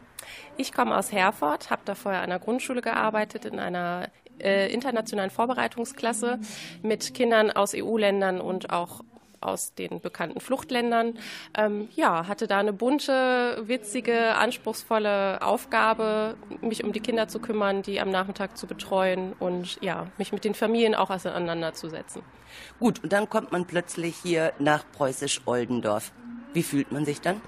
Ich 0.56 0.72
komme 0.72 0.96
aus 0.96 1.10
Herford, 1.10 1.70
habe 1.70 1.82
da 1.84 1.96
vorher 1.96 2.20
an 2.20 2.30
einer 2.30 2.38
Grundschule 2.38 2.80
gearbeitet, 2.80 3.44
in 3.44 3.58
einer 3.58 4.08
äh, 4.38 4.72
internationalen 4.72 5.30
Vorbereitungsklasse 5.30 6.38
mit 6.82 7.12
Kindern 7.12 7.50
aus 7.50 7.74
EU-Ländern 7.74 8.40
und 8.40 8.70
auch 8.70 9.02
aus 9.40 9.74
den 9.74 10.00
bekannten 10.00 10.40
Fluchtländern. 10.40 11.18
Ähm, 11.56 11.88
ja, 11.94 12.26
hatte 12.26 12.46
da 12.46 12.58
eine 12.58 12.72
bunte, 12.72 13.62
witzige, 13.66 14.34
anspruchsvolle 14.36 15.42
Aufgabe, 15.42 16.36
mich 16.60 16.84
um 16.84 16.92
die 16.92 17.00
Kinder 17.00 17.28
zu 17.28 17.38
kümmern, 17.38 17.82
die 17.82 18.00
am 18.00 18.10
Nachmittag 18.10 18.56
zu 18.56 18.66
betreuen 18.66 19.34
und 19.38 19.78
ja, 19.80 20.06
mich 20.18 20.32
mit 20.32 20.44
den 20.44 20.54
Familien 20.54 20.94
auch 20.94 21.10
auseinanderzusetzen. 21.10 22.22
Gut, 22.78 23.02
und 23.02 23.12
dann 23.12 23.28
kommt 23.28 23.52
man 23.52 23.66
plötzlich 23.66 24.16
hier 24.16 24.52
nach 24.58 24.84
Preußisch-Oldendorf. 24.92 26.12
Wie 26.52 26.62
fühlt 26.62 26.92
man 26.92 27.04
sich 27.04 27.20
dann? 27.20 27.40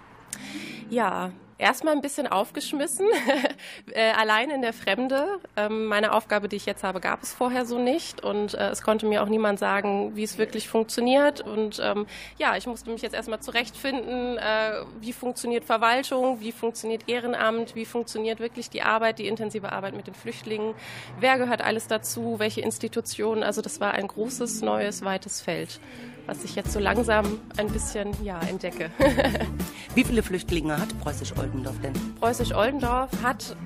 Ja, 0.91 1.31
erstmal 1.61 1.95
ein 1.95 2.01
bisschen 2.01 2.27
aufgeschmissen, 2.27 3.07
äh, 3.93 4.11
allein 4.13 4.51
in 4.51 4.63
der 4.63 4.73
Fremde. 4.73 5.39
Ähm, 5.57 5.87
meine 5.87 6.13
Aufgabe, 6.13 6.49
die 6.49 6.57
ich 6.57 6.67
jetzt 6.67 6.83
habe, 6.83 7.01
gab 7.01 7.23
es 7.23 7.33
vorher 7.33 7.67
so 7.67 7.79
nicht. 7.79 8.25
Und 8.25 8.55
äh, 8.55 8.71
es 8.71 8.83
konnte 8.83 9.07
mir 9.07 9.23
auch 9.23 9.29
niemand 9.29 9.59
sagen, 9.59 10.17
wie 10.17 10.23
es 10.23 10.39
wirklich 10.39 10.69
funktioniert. 10.69 11.41
Und 11.41 11.81
ähm, 11.83 12.07
ja, 12.39 12.57
ich 12.57 12.67
musste 12.67 12.91
mich 12.91 13.03
jetzt 13.03 13.15
erstmal 13.15 13.41
zurechtfinden, 13.41 14.39
äh, 14.39 14.83
wie 15.01 15.13
funktioniert 15.13 15.65
Verwaltung, 15.65 16.41
wie 16.41 16.53
funktioniert 16.53 17.09
Ehrenamt, 17.09 17.75
wie 17.75 17.85
funktioniert 17.85 18.41
wirklich 18.41 18.71
die 18.71 18.83
Arbeit, 18.83 19.19
die 19.19 19.29
intensive 19.29 19.71
Arbeit 19.71 19.95
mit 19.95 20.07
den 20.07 20.15
Flüchtlingen, 20.15 20.75
wer 21.21 21.39
gehört 21.39 21.63
alles 21.63 21.87
dazu, 21.87 22.39
welche 22.39 22.63
Institutionen. 22.63 23.43
Also 23.43 23.63
das 23.63 23.81
war 23.81 23.93
ein 23.93 24.09
großes, 24.09 24.63
neues, 24.63 25.05
weites 25.05 25.41
Feld 25.41 25.81
was 26.31 26.45
ich 26.45 26.55
jetzt 26.55 26.71
so 26.71 26.79
langsam 26.79 27.41
ein 27.57 27.67
bisschen 27.67 28.11
ja, 28.23 28.39
entdecke. 28.39 28.93
Wie 29.97 30.05
viele 30.05 30.23
Flüchtlinge 30.23 30.81
hat 30.81 30.89
Preußisch-Oldendorf 31.01 31.81
denn? 31.81 31.93
Preußisch-Oldendorf 32.21 33.11
hat 33.21 33.57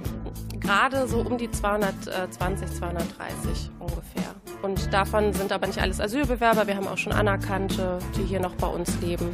gerade 0.61 1.07
so 1.07 1.21
um 1.21 1.37
die 1.37 1.51
220, 1.51 2.73
230 2.73 3.71
ungefähr. 3.79 4.35
Und 4.63 4.95
davon 4.95 5.35
sind 5.35 5.53
aber 5.53 5.67
nicht 5.67 5.79
alles 5.79 6.01
Asylbewerber. 6.01 6.67
Wir 6.67 6.77
haben 6.77 6.89
auch 6.89 6.97
schon 6.97 7.13
Anerkannte, 7.13 7.99
die 8.17 8.23
hier 8.23 8.41
noch 8.41 8.55
bei 8.55 8.69
uns 8.69 8.99
leben. 9.03 9.29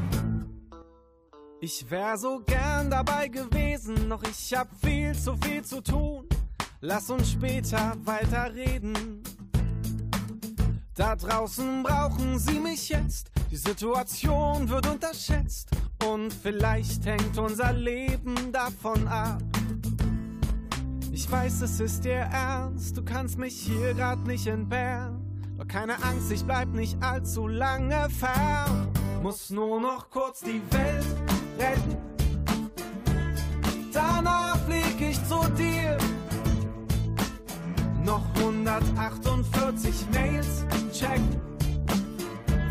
Ich 1.61 1.89
wär 1.89 2.17
so 2.17 2.41
gern 2.45 2.91
dabei 2.91 3.29
gewesen, 3.29 4.09
doch 4.09 4.25
ich 4.25 4.53
hab 4.59 4.69
viel 4.85 5.15
zu 5.15 5.37
viel 5.37 5.63
zu 5.63 5.81
tun. 5.81 6.27
Lass 6.81 7.09
uns 7.11 7.31
später 7.31 7.97
weiterreden. 8.03 9.23
Da 10.95 11.17
draußen 11.17 11.83
brauchen 11.83 12.39
sie 12.39 12.59
mich 12.59 12.89
jetzt, 12.89 13.31
Die 13.51 13.57
Situation 13.57 14.69
wird 14.69 14.87
unterschätzt 14.87 15.71
und 16.09 16.33
vielleicht 16.33 17.05
hängt 17.05 17.37
unser 17.39 17.73
Leben 17.73 18.53
davon 18.53 19.09
ab. 19.09 19.43
Ich 21.11 21.31
weiß, 21.31 21.63
es 21.63 21.81
ist 21.81 22.05
dir 22.05 22.29
ernst, 22.33 22.97
du 22.97 23.05
kannst 23.05 23.39
mich 23.39 23.55
hier 23.55 23.95
grad 23.95 24.25
nicht 24.27 24.47
entbehren. 24.47 25.21
Doch 25.59 25.67
keine 25.67 26.03
Angst, 26.03 26.31
ich 26.33 26.45
bleib 26.45 26.69
nicht 26.69 27.03
allzu 27.03 27.47
lange 27.47 28.09
fern. 28.11 28.89
Muss 29.23 29.51
nur 29.51 29.81
noch 29.81 30.09
kurz 30.11 30.41
die 30.41 30.63
Welt 30.71 31.07
retten. 31.59 31.97
Danach 33.93 34.59
flieg 34.61 35.01
ich 35.01 35.19
zu 35.29 35.41
dir. 35.59 35.99
Noch 38.05 38.25
148 38.37 40.07
Mails 40.13 40.65
checken. 40.93 41.41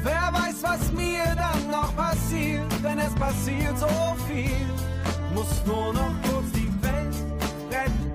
Wer 0.03 0.33
weiß, 0.33 0.63
was 0.63 0.91
mir 0.93 1.23
dann 1.35 1.71
noch 1.71 1.95
passiert, 1.95 2.65
denn 2.83 2.99
es 2.99 3.13
passiert 3.15 3.77
so 3.77 3.87
viel. 4.27 4.65
Muss 5.33 5.65
nur 5.65 5.93
noch 5.93 6.13
kurz 6.23 6.51
die 6.53 6.71
Welt 6.81 7.15
retten 7.71 8.13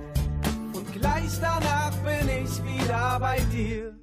und 0.74 0.92
gleich 0.92 1.38
danach 1.40 1.92
bin 1.98 2.28
ich 2.28 2.62
wieder 2.64 3.18
bei 3.20 3.38
dir. 3.52 3.94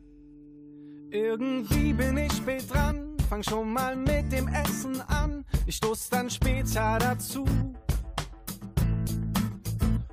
Irgendwie 1.09 1.91
bin 1.91 2.17
ich 2.17 2.31
spät 2.31 2.71
dran, 2.73 3.17
fang 3.29 3.43
schon 3.43 3.73
mal 3.73 3.95
mit 3.95 4.31
dem 4.31 4.47
Essen 4.47 5.01
an. 5.07 5.43
Ich 5.65 5.75
stoß 5.75 6.09
dann 6.09 6.29
später 6.29 6.97
dazu. 6.99 7.45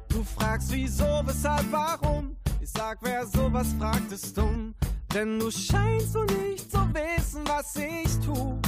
Du 0.08 0.24
fragst 0.24 0.72
wieso, 0.72 1.22
weshalb, 1.24 1.70
warum? 1.70 2.37
Sag, 2.74 2.98
wer 3.00 3.26
sowas 3.26 3.68
fragt, 3.78 4.12
ist 4.12 4.36
dumm. 4.36 4.74
Denn 5.14 5.38
du 5.38 5.50
scheinst 5.50 6.12
so 6.12 6.22
nicht 6.24 6.70
zu 6.70 6.78
wissen, 6.92 7.42
was 7.46 7.74
ich 7.76 8.18
tu. 8.20 8.58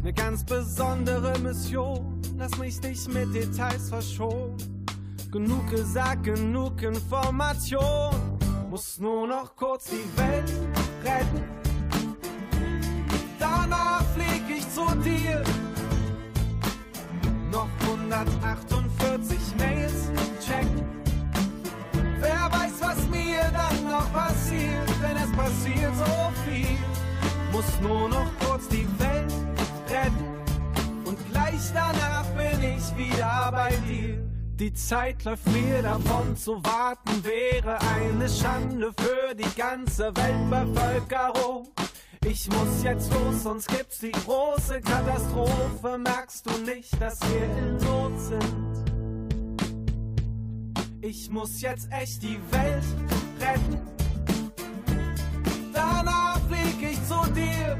Eine 0.00 0.12
ganz 0.12 0.42
besondere 0.44 1.38
Mission, 1.40 2.22
lass 2.38 2.56
mich 2.58 2.80
dich 2.80 3.06
mit 3.08 3.34
Details 3.34 3.90
verschonen. 3.90 4.56
Genug 5.30 5.68
gesagt, 5.70 6.24
genug 6.24 6.80
Information. 6.82 8.14
Muss 8.70 8.98
nur 8.98 9.26
noch 9.26 9.54
kurz 9.54 9.84
die 9.84 10.18
Welt 10.18 10.52
retten. 11.04 11.44
Danach 13.38 14.02
flieg 14.14 14.44
ich 14.48 14.68
zu 14.70 14.86
dir. 15.04 15.42
Noch 17.52 17.68
148 17.86 19.38
Mails 19.58 20.10
checken. 20.40 20.93
Was 22.94 23.08
mir 23.08 23.40
dann 23.52 23.90
noch 23.90 24.12
passiert, 24.12 24.88
denn 25.02 25.16
es 25.16 25.32
passiert 25.32 25.92
so 25.96 26.32
viel. 26.44 26.78
Muss 27.50 27.80
nur 27.80 28.08
noch 28.08 28.30
kurz 28.38 28.68
die 28.68 28.86
Welt 29.00 29.32
retten 29.88 31.04
und 31.04 31.18
gleich 31.30 31.72
danach 31.72 32.24
bin 32.36 32.62
ich 32.62 32.96
wieder 32.96 33.50
bei 33.50 33.70
dir. 33.88 34.18
Die 34.56 34.72
Zeit 34.72 35.24
läuft 35.24 35.46
mir 35.48 35.82
davon, 35.82 36.36
zu 36.36 36.64
warten 36.64 37.24
wäre 37.24 37.78
eine 37.96 38.28
Schande 38.28 38.92
für 38.96 39.34
die 39.34 39.56
ganze 39.56 40.12
Weltbevölkerung. 40.16 41.68
Ich 42.24 42.48
muss 42.48 42.84
jetzt 42.84 43.12
los, 43.12 43.42
sonst 43.42 43.68
gibt's 43.68 43.98
die 43.98 44.12
große 44.12 44.80
Katastrophe. 44.80 45.98
Merkst 45.98 46.46
du 46.46 46.58
nicht, 46.58 47.00
dass 47.00 47.20
wir 47.22 47.44
in 47.44 47.76
Not 47.78 48.20
sind? 48.20 48.73
Ich 51.06 51.28
muss 51.28 51.60
jetzt 51.60 51.86
echt 51.92 52.22
die 52.22 52.38
Welt 52.50 52.82
retten. 53.38 53.78
Danach 55.70 56.40
flieg 56.48 56.92
ich 56.92 56.98
zu 57.06 57.30
dir. 57.32 57.76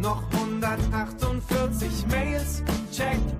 Noch 0.00 0.22
148 0.32 2.06
Mails 2.06 2.62
checken. 2.90 3.36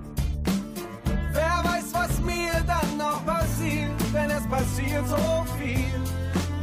Wer 1.33 1.63
weiß, 1.63 1.91
was 1.91 2.21
mir 2.21 2.51
dann 2.67 2.97
noch 2.97 3.25
passiert, 3.25 3.89
denn 4.13 4.29
es 4.29 4.45
passiert 4.47 5.07
so 5.07 5.45
viel. 5.57 6.03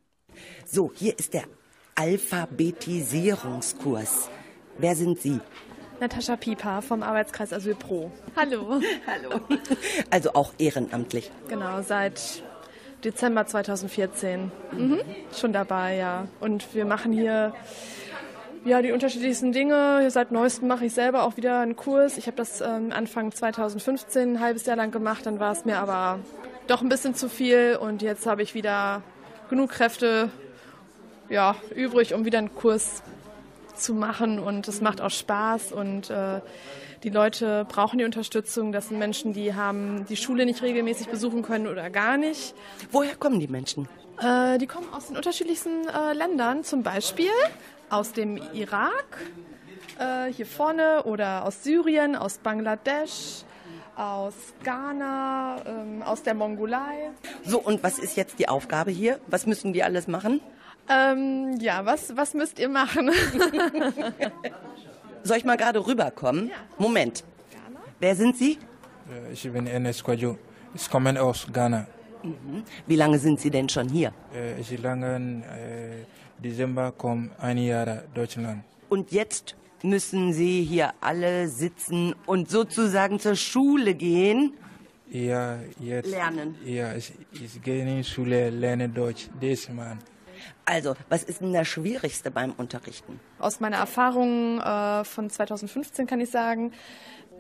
So, 0.68 0.92
hier 0.94 1.18
ist 1.18 1.34
der 1.34 1.46
Alphabetisierungskurs. 1.96 4.30
Wer 4.78 4.96
sind 4.96 5.20
Sie? 5.20 5.40
Natascha 6.02 6.36
Pieper 6.36 6.82
vom 6.82 7.04
Arbeitskreis 7.04 7.54
Asyl 7.54 7.76
Pro. 7.76 8.12
Hallo. 8.36 8.82
Hallo. 9.08 9.40
Also 10.10 10.34
auch 10.34 10.52
ehrenamtlich. 10.58 11.30
Genau, 11.48 11.84
seit 11.84 12.42
Dezember 13.04 13.46
2014 13.46 14.52
mhm. 14.72 15.02
schon 15.32 15.54
dabei, 15.54 15.98
ja. 15.98 16.28
Und 16.40 16.74
wir 16.74 16.86
machen 16.86 17.14
hier 17.14 17.54
ja, 18.66 18.82
die 18.82 18.92
unterschiedlichsten 18.92 19.52
Dinge. 19.52 20.10
Seit 20.10 20.32
neuestem 20.32 20.68
mache 20.68 20.86
ich 20.86 20.94
selber 20.94 21.22
auch 21.22 21.38
wieder 21.38 21.60
einen 21.60 21.76
Kurs. 21.76 22.18
Ich 22.18 22.26
habe 22.26 22.38
das 22.38 22.62
ähm, 22.62 22.92
Anfang 22.92 23.32
2015 23.32 24.34
ein 24.34 24.40
halbes 24.40 24.66
Jahr 24.66 24.78
lang 24.78 24.90
gemacht, 24.90 25.28
dann 25.28 25.40
war 25.40 25.52
es 25.52 25.66
mir 25.66 25.78
aber 25.78 26.18
doch 26.66 26.82
ein 26.82 26.90
bisschen 26.90 27.14
zu 27.14 27.30
viel 27.30 27.78
und 27.80 28.02
jetzt 28.02 28.26
habe 28.26 28.42
ich 28.42 28.56
wieder 28.56 29.04
genug 29.52 29.70
Kräfte 29.70 30.30
ja, 31.30 31.56
übrig, 31.76 32.16
um 32.16 32.26
wieder 32.26 32.40
einen 32.40 32.56
Kurs 32.56 33.04
zu 33.82 33.94
machen 33.94 34.40
und 34.40 34.68
es 34.68 34.82
macht 34.82 35.02
auch 35.02 35.10
Spaß 35.10 35.72
und 35.72 36.10
äh, 36.10 36.42
die 37.04 37.10
Leute 37.10 37.66
brauchen 37.68 37.98
die 37.98 38.06
Unterstützung. 38.06 38.72
Das 38.72 38.90
sind 38.90 39.00
Menschen, 39.00 39.34
die 39.34 39.56
haben 39.56 40.06
die 40.08 40.16
Schule 40.16 40.46
nicht 40.46 40.62
regelmäßig 40.62 41.08
besuchen 41.08 41.42
können 41.42 41.68
oder 41.68 41.90
gar 41.90 42.18
nicht. 42.18 42.54
Woher 42.92 43.16
kommen 43.16 43.40
die 43.40 43.48
Menschen? 43.48 43.90
Äh, 44.20 44.60
die 44.60 44.68
kommen 44.68 44.88
aus 44.94 45.08
den 45.08 45.18
unterschiedlichsten 45.18 45.88
äh, 45.88 46.14
Ländern, 46.14 46.64
zum 46.64 46.84
Beispiel 46.84 47.32
aus 47.90 48.14
dem 48.14 48.38
Irak, 48.54 49.20
äh, 50.00 50.32
hier 50.32 50.46
vorne, 50.46 51.04
oder 51.04 51.44
aus 51.46 51.64
Syrien, 51.64 52.16
aus 52.16 52.38
Bangladesch, 52.38 53.44
aus 53.96 54.34
Ghana, 54.64 55.58
ähm, 55.66 56.02
aus 56.04 56.24
der 56.24 56.34
Mongolei. 56.34 57.10
So, 57.44 57.60
und 57.60 57.84
was 57.84 58.00
ist 58.00 58.16
jetzt 58.16 58.40
die 58.40 58.48
Aufgabe 58.48 58.92
hier? 58.92 59.20
Was 59.28 59.46
müssen 59.46 59.74
die 59.74 59.84
alles 59.84 60.08
machen? 60.08 60.40
Ähm, 60.92 61.58
ja, 61.60 61.86
was, 61.86 62.16
was 62.18 62.34
müsst 62.34 62.60
ihr 62.60 62.70
machen? 62.70 63.12
Soll 65.24 65.38
ich 65.38 65.46
mal 65.46 65.58
gerade 65.58 65.86
rüberkommen? 65.86 66.50
Ja. 66.50 66.56
Moment. 66.78 67.24
Wer 68.00 68.16
sind 68.16 68.36
Sie? 68.38 68.58
Ich 69.32 69.44
bin 69.52 69.68
Ernest 69.68 70.04
Kwajo. 70.04 70.38
Ich 70.74 70.90
komme 70.90 71.22
aus 71.22 71.48
Ghana. 71.52 71.86
Mhm. 72.24 72.64
Wie 72.88 72.96
lange 72.96 73.20
sind 73.20 73.40
Sie 73.40 73.50
denn 73.50 73.70
schon 73.70 73.90
hier? 73.90 74.12
Ich 74.60 74.82
lange 74.82 75.44
äh, 75.44 76.06
Dezember 76.42 76.92
komme 76.92 77.30
ein 77.40 77.58
Jahr 77.58 78.04
Deutschland. 78.14 78.64
Und 78.90 79.12
jetzt 79.12 79.56
müssen 79.84 80.34
Sie 80.34 80.64
hier 80.64 80.94
alle 81.02 81.48
sitzen 81.48 82.16
und 82.26 82.50
sozusagen 82.50 83.20
zur 83.20 83.36
Schule 83.36 83.94
gehen? 83.94 84.54
Ja, 85.12 85.60
jetzt. 85.80 86.10
Lernen. 86.10 86.56
Ja, 86.66 86.96
ich, 86.96 87.14
ich 87.34 87.62
gehe 87.62 87.82
in 87.82 87.98
die 87.98 88.04
Schule, 88.04 88.50
lerne 88.50 88.90
Deutsch, 88.90 89.30
diesmal. 89.42 89.98
Also, 90.66 90.96
was 91.10 91.24
ist 91.24 91.42
denn 91.42 91.54
das 91.54 91.68
Schwierigste 91.68 92.32
beim 92.32 92.52
Unterrichten? 92.52 93.20
Aus 93.40 93.60
meiner 93.60 93.78
Erfahrung 93.78 94.60
äh, 94.60 95.04
von 95.04 95.30
2015 95.30 96.08
kann 96.08 96.22
ich 96.22 96.30
sagen, 96.30 96.72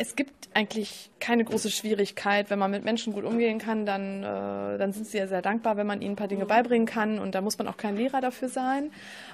es 0.01 0.15
gibt 0.15 0.49
eigentlich 0.55 1.11
keine 1.19 1.43
große 1.43 1.69
Schwierigkeit. 1.69 2.49
Wenn 2.49 2.57
man 2.57 2.71
mit 2.71 2.83
Menschen 2.83 3.13
gut 3.13 3.23
umgehen 3.23 3.59
kann, 3.59 3.85
dann, 3.85 4.23
äh, 4.23 4.79
dann 4.79 4.93
sind 4.93 5.05
sie 5.05 5.19
ja 5.19 5.27
sehr 5.27 5.43
dankbar, 5.43 5.77
wenn 5.77 5.85
man 5.85 6.01
ihnen 6.01 6.13
ein 6.13 6.15
paar 6.15 6.27
Dinge 6.27 6.47
beibringen 6.47 6.87
kann. 6.87 7.19
Und 7.19 7.35
da 7.35 7.41
muss 7.41 7.59
man 7.59 7.67
auch 7.67 7.77
kein 7.77 7.95
Lehrer 7.95 8.19
dafür 8.19 8.49
sein, 8.49 8.91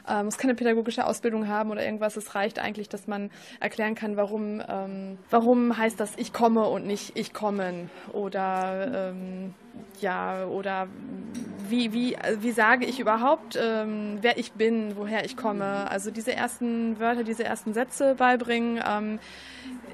äh, 0.08 0.22
muss 0.24 0.38
keine 0.38 0.56
pädagogische 0.56 1.06
Ausbildung 1.06 1.48
haben 1.48 1.72
oder 1.72 1.86
irgendwas. 1.86 2.18
Es 2.18 2.36
reicht 2.36 2.60
eigentlich, 2.60 2.90
dass 2.90 3.08
man 3.08 3.32
erklären 3.62 3.96
kann, 3.96 4.18
warum, 4.18 4.62
ähm, 4.68 5.18
warum 5.30 5.78
heißt 5.78 5.98
das 6.02 6.14
ich 6.18 6.34
komme 6.34 6.68
und 6.68 6.86
nicht 6.86 7.18
ich 7.18 7.34
kommen. 7.34 7.90
Oder 8.12 9.12
ähm, 9.12 9.54
ja, 10.02 10.46
oder 10.46 10.88
wie, 11.70 11.94
wie, 11.94 12.18
wie 12.40 12.52
sage 12.52 12.86
ich 12.86 13.00
überhaupt, 13.00 13.58
ähm, 13.62 14.18
wer 14.22 14.38
ich 14.38 14.52
bin, 14.54 14.96
woher 14.96 15.26
ich 15.26 15.38
komme. 15.38 15.90
Also 15.90 16.12
diese 16.12 16.34
ersten 16.34 17.00
Wörter, 17.00 17.24
diese 17.24 17.44
ersten 17.44 17.74
Sätze 17.74 18.16
beibringen, 18.16 18.82
ähm, 18.88 19.20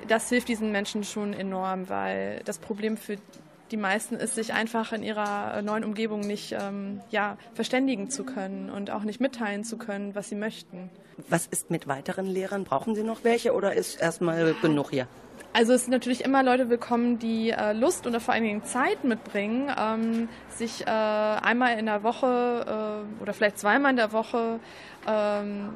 das 0.07 0.29
hilft 0.29 0.47
diesen 0.47 0.71
Menschen 0.71 1.03
schon 1.03 1.33
enorm, 1.33 1.89
weil 1.89 2.41
das 2.45 2.59
Problem 2.59 2.97
für 2.97 3.17
die 3.71 3.77
meisten 3.77 4.15
ist, 4.15 4.35
sich 4.35 4.53
einfach 4.53 4.93
in 4.93 5.03
ihrer 5.03 5.61
neuen 5.61 5.83
Umgebung 5.83 6.19
nicht 6.21 6.55
ähm, 6.59 7.01
ja, 7.09 7.37
verständigen 7.53 8.09
zu 8.09 8.23
können 8.23 8.69
und 8.69 8.91
auch 8.91 9.03
nicht 9.03 9.19
mitteilen 9.19 9.63
zu 9.63 9.77
können, 9.77 10.13
was 10.13 10.29
sie 10.29 10.35
möchten. 10.35 10.89
Was 11.29 11.47
ist 11.47 11.71
mit 11.71 11.87
weiteren 11.87 12.25
Lehrern? 12.25 12.63
Brauchen 12.63 12.95
Sie 12.95 13.03
noch 13.03 13.23
welche 13.23 13.53
oder 13.53 13.73
ist 13.73 13.99
erstmal 13.99 14.53
genug 14.61 14.91
hier? 14.91 15.07
Also 15.55 15.73
es 15.73 15.83
sind 15.83 15.91
natürlich 15.91 16.23
immer 16.23 16.41
Leute 16.41 16.71
willkommen, 16.71 17.19
die 17.19 17.51
äh, 17.51 17.73
Lust 17.73 18.07
und 18.07 18.19
vor 18.19 18.33
allen 18.33 18.43
Dingen 18.43 18.63
Zeit 18.63 19.03
mitbringen, 19.03 19.71
ähm, 19.77 20.27
sich 20.49 20.81
äh, 20.81 20.89
einmal 20.89 21.77
in 21.77 21.85
der 21.85 22.01
Woche 22.01 23.05
äh, 23.19 23.21
oder 23.21 23.33
vielleicht 23.33 23.59
zweimal 23.59 23.91
in 23.91 23.97
der 23.97 24.11
Woche 24.11 24.59
ähm, 25.07 25.69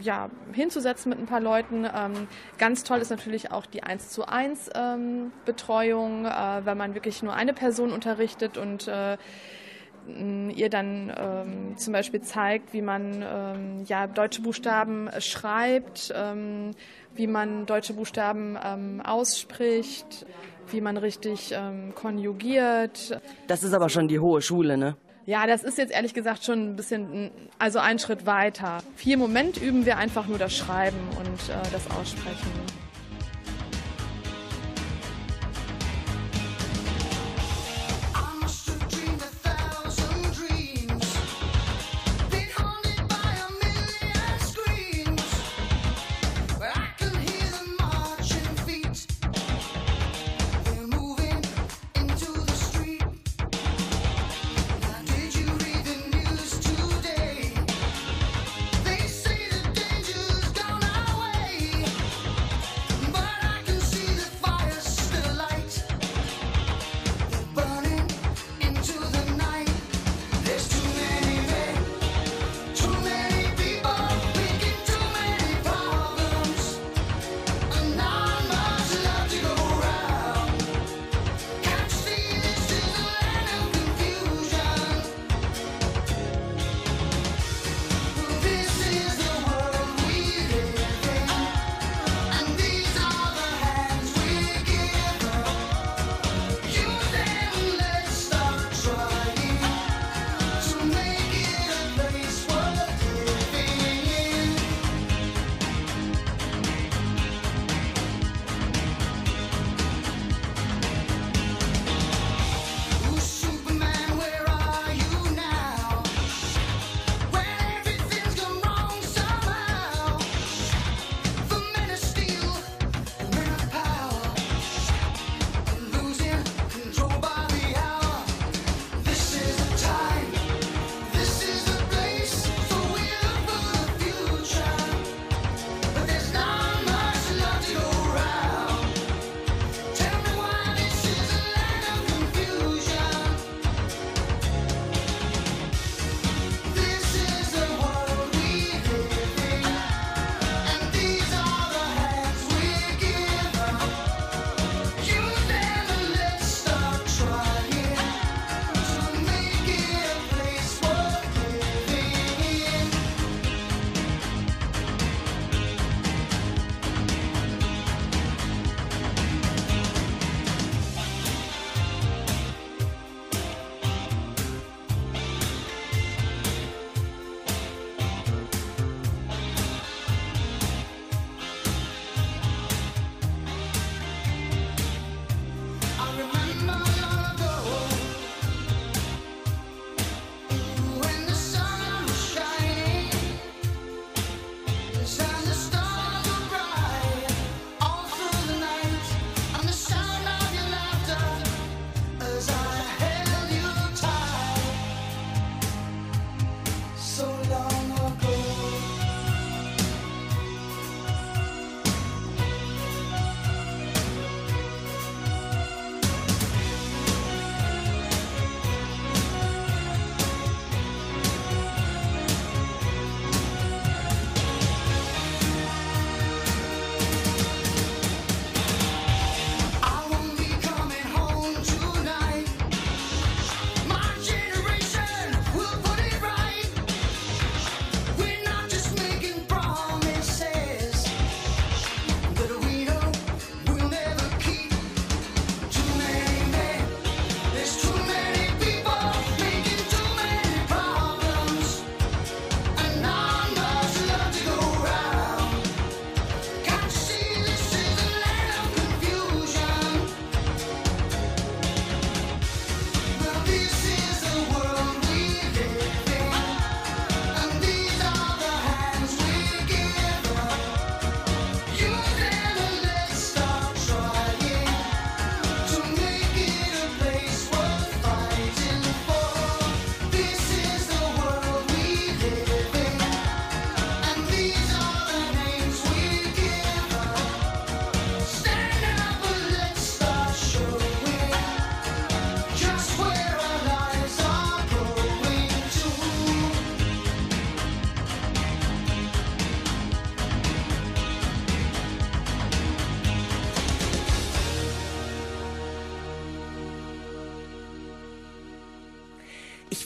ja, 0.00 0.30
hinzusetzen 0.54 1.10
mit 1.10 1.18
ein 1.18 1.26
paar 1.26 1.40
Leuten. 1.40 1.84
Ähm, 1.84 2.28
ganz 2.56 2.82
toll 2.82 3.00
ist 3.00 3.10
natürlich 3.10 3.52
auch 3.52 3.66
die 3.66 3.82
1 3.82 4.08
zu 4.08 4.26
1 4.26 4.70
ähm, 4.74 5.32
Betreuung, 5.44 6.24
äh, 6.24 6.64
wenn 6.64 6.78
man 6.78 6.94
wirklich 6.94 7.22
nur 7.22 7.34
eine 7.34 7.52
Person 7.52 7.92
unterrichtet 7.92 8.56
und 8.56 8.88
äh, 8.88 9.18
ihr 10.06 10.70
dann 10.70 11.12
ähm, 11.16 11.76
zum 11.76 11.92
Beispiel 11.92 12.20
zeigt, 12.22 12.72
wie 12.72 12.82
man 12.82 13.22
ähm, 13.22 13.84
ja, 13.86 14.06
deutsche 14.06 14.42
Buchstaben 14.42 15.10
schreibt, 15.18 16.12
ähm, 16.16 16.72
wie 17.14 17.26
man 17.26 17.66
deutsche 17.66 17.92
Buchstaben 17.92 18.58
ähm, 18.62 19.00
ausspricht, 19.04 20.26
wie 20.70 20.80
man 20.80 20.96
richtig 20.96 21.52
ähm, 21.52 21.94
konjugiert. 21.94 23.20
Das 23.46 23.62
ist 23.62 23.72
aber 23.72 23.88
schon 23.88 24.08
die 24.08 24.20
hohe 24.20 24.42
Schule, 24.42 24.76
ne? 24.76 24.96
Ja, 25.26 25.46
das 25.46 25.62
ist 25.62 25.78
jetzt 25.78 25.92
ehrlich 25.92 26.14
gesagt 26.14 26.44
schon 26.44 26.70
ein 26.70 26.76
bisschen, 26.76 27.30
also 27.58 27.78
ein 27.78 27.98
Schritt 27.98 28.26
weiter. 28.26 28.78
Hier 28.96 29.14
im 29.14 29.20
Moment 29.20 29.60
üben 29.62 29.86
wir 29.86 29.96
einfach 29.96 30.26
nur 30.26 30.38
das 30.38 30.56
Schreiben 30.56 30.98
und 31.18 31.48
äh, 31.48 31.70
das 31.72 31.90
Aussprechen. 31.90 32.79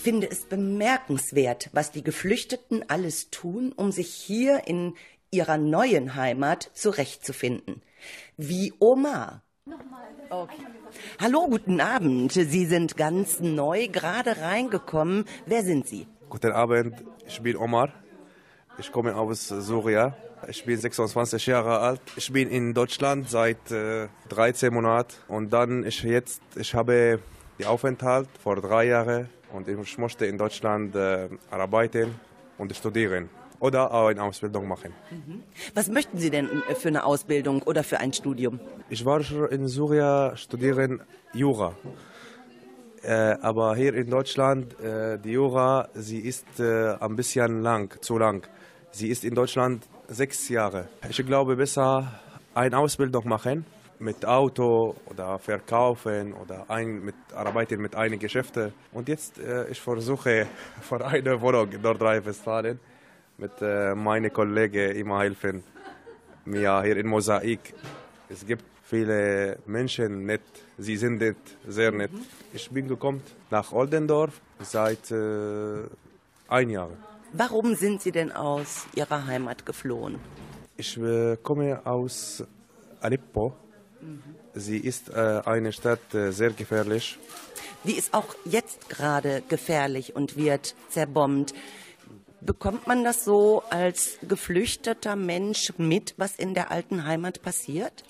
Finde 0.04 0.30
es 0.30 0.44
bemerkenswert, 0.44 1.70
was 1.72 1.90
die 1.90 2.04
Geflüchteten 2.04 2.84
alles 2.88 3.30
tun, 3.30 3.72
um 3.74 3.90
sich 3.90 4.12
hier 4.12 4.66
in 4.66 4.94
ihrer 5.30 5.56
neuen 5.56 6.14
Heimat 6.14 6.70
zurechtzufinden. 6.74 7.80
Wie 8.36 8.74
Omar. 8.80 9.42
Okay. 10.28 10.56
Hallo, 11.18 11.48
guten 11.48 11.80
Abend. 11.80 12.32
Sie 12.32 12.66
sind 12.66 12.98
ganz 12.98 13.40
neu 13.40 13.88
gerade 13.88 14.42
reingekommen. 14.42 15.24
Wer 15.46 15.62
sind 15.62 15.88
Sie? 15.88 16.06
Guten 16.28 16.52
Abend, 16.52 17.02
ich 17.26 17.40
bin 17.40 17.56
Omar. 17.56 17.90
Ich 18.76 18.92
komme 18.92 19.16
aus 19.16 19.48
Syrien. 19.48 20.12
Ich 20.48 20.66
bin 20.66 20.76
26 20.76 21.46
Jahre 21.46 21.78
alt. 21.78 22.02
Ich 22.16 22.30
bin 22.30 22.50
in 22.50 22.74
Deutschland 22.74 23.30
seit 23.30 23.70
äh, 23.70 24.08
13 24.28 24.74
Monaten 24.74 25.14
und 25.28 25.50
dann 25.50 25.86
ich 25.86 26.02
jetzt 26.02 26.42
ich 26.56 26.74
habe 26.74 27.20
die 27.58 27.64
Aufenthalt 27.64 28.28
vor 28.42 28.56
drei 28.56 28.88
Jahren 28.88 29.30
und 29.54 29.68
ich 29.68 29.98
möchte 29.98 30.26
in 30.26 30.36
Deutschland 30.36 30.94
äh, 30.96 31.28
arbeiten 31.50 32.14
und 32.58 32.74
studieren 32.74 33.28
oder 33.60 33.92
auch 33.92 34.08
eine 34.08 34.22
Ausbildung 34.22 34.68
machen. 34.68 34.92
Was 35.74 35.88
möchten 35.88 36.18
Sie 36.18 36.30
denn 36.30 36.48
äh, 36.68 36.74
für 36.74 36.88
eine 36.88 37.04
Ausbildung 37.04 37.62
oder 37.62 37.82
für 37.82 37.98
ein 37.98 38.12
Studium? 38.12 38.60
Ich 38.90 39.04
war 39.04 39.22
schon 39.22 39.48
in 39.48 39.68
Syrien 39.68 40.36
studieren 40.36 41.02
Jura. 41.32 41.74
Äh, 43.02 43.36
aber 43.42 43.76
hier 43.76 43.94
in 43.94 44.10
Deutschland, 44.10 44.80
äh, 44.80 45.18
die 45.18 45.32
Jura, 45.32 45.88
sie 45.94 46.20
ist 46.20 46.58
äh, 46.58 46.94
ein 46.98 47.16
bisschen 47.16 47.62
lang, 47.62 48.00
zu 48.00 48.18
lang. 48.18 48.46
Sie 48.90 49.08
ist 49.08 49.24
in 49.24 49.34
Deutschland 49.34 49.86
sechs 50.08 50.48
Jahre. 50.48 50.88
Ich 51.08 51.24
glaube, 51.26 51.56
besser 51.56 52.20
eine 52.54 52.78
Ausbildung 52.78 53.28
machen 53.28 53.66
mit 54.04 54.24
Auto 54.26 54.94
oder 55.06 55.38
verkaufen 55.38 56.34
oder 56.34 56.66
ein, 56.68 57.04
mit 57.04 57.14
arbeiten 57.34 57.80
mit 57.80 57.96
einigen 57.96 58.20
Geschäften. 58.20 58.72
Und 58.92 59.08
jetzt 59.08 59.38
äh, 59.38 59.66
ich 59.68 59.80
versuche 59.80 60.46
für 60.82 61.04
eine 61.04 61.40
Wohnung 61.40 61.72
in 61.72 61.80
Nordrhein-Westfalen 61.80 62.78
mit 63.38 63.52
äh, 63.62 63.94
meinen 63.94 64.32
Kollegen 64.32 64.94
immer 64.94 65.20
helfen 65.20 65.64
mir 66.44 66.82
hier 66.82 66.98
in 66.98 67.06
Mosaik. 67.06 67.74
Es 68.28 68.46
gibt 68.46 68.64
viele 68.84 69.58
Menschen 69.66 70.26
nett, 70.26 70.42
sie 70.76 70.96
sind 70.96 71.18
nett, 71.18 71.36
sehr 71.66 71.90
nett. 71.90 72.12
Ich 72.52 72.70
bin 72.70 72.86
gekommen 72.86 73.22
nach 73.50 73.72
Oldendorf 73.72 74.40
seit 74.60 75.10
äh, 75.10 75.84
ein 76.48 76.68
Jahr. 76.68 76.90
Warum 77.32 77.74
sind 77.74 78.02
Sie 78.02 78.12
denn 78.12 78.30
aus 78.30 78.86
Ihrer 78.94 79.26
Heimat 79.26 79.66
geflohen? 79.66 80.20
Ich 80.76 80.96
äh, 80.98 81.36
komme 81.42 81.80
aus 81.84 82.44
Aleppo. 83.00 83.63
Sie 84.54 84.78
ist 84.78 85.08
äh, 85.08 85.42
eine 85.44 85.72
Stadt 85.72 86.14
äh, 86.14 86.30
sehr 86.30 86.50
gefährlich. 86.50 87.18
Die 87.84 87.94
ist 87.94 88.14
auch 88.14 88.34
jetzt 88.44 88.88
gerade 88.88 89.42
gefährlich 89.48 90.14
und 90.14 90.36
wird 90.36 90.74
zerbombt. 90.88 91.54
Bekommt 92.40 92.86
man 92.86 93.04
das 93.04 93.24
so 93.24 93.62
als 93.70 94.18
geflüchteter 94.22 95.16
Mensch 95.16 95.72
mit, 95.78 96.14
was 96.18 96.36
in 96.36 96.54
der 96.54 96.70
alten 96.70 97.06
Heimat 97.06 97.42
passiert? 97.42 98.04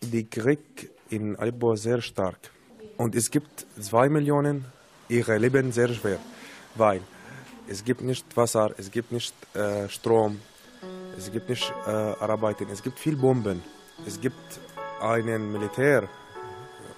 Die 0.00 0.24
Krieg 0.24 0.90
in 1.10 1.36
Aleppo 1.36 1.76
sehr 1.76 2.00
stark. 2.00 2.50
Und 2.96 3.14
es 3.14 3.30
gibt 3.30 3.66
zwei 3.80 4.08
Millionen, 4.08 4.64
ihre 5.08 5.36
Leben 5.38 5.72
sehr 5.72 5.88
schwer, 5.88 6.18
weil 6.74 7.00
es 7.68 7.84
gibt 7.84 8.02
nicht 8.02 8.36
Wasser, 8.36 8.72
es 8.78 8.90
gibt 8.90 9.12
nicht 9.12 9.34
äh, 9.54 9.88
Strom, 9.88 10.40
es 11.16 11.30
gibt 11.30 11.48
nicht 11.48 11.72
äh, 11.86 11.90
Arbeiten, 11.90 12.68
es 12.70 12.82
gibt 12.82 12.98
viel 12.98 13.16
Bomben, 13.16 13.62
es 14.06 14.20
gibt 14.20 14.60
einen 15.02 15.52
Militär 15.52 16.08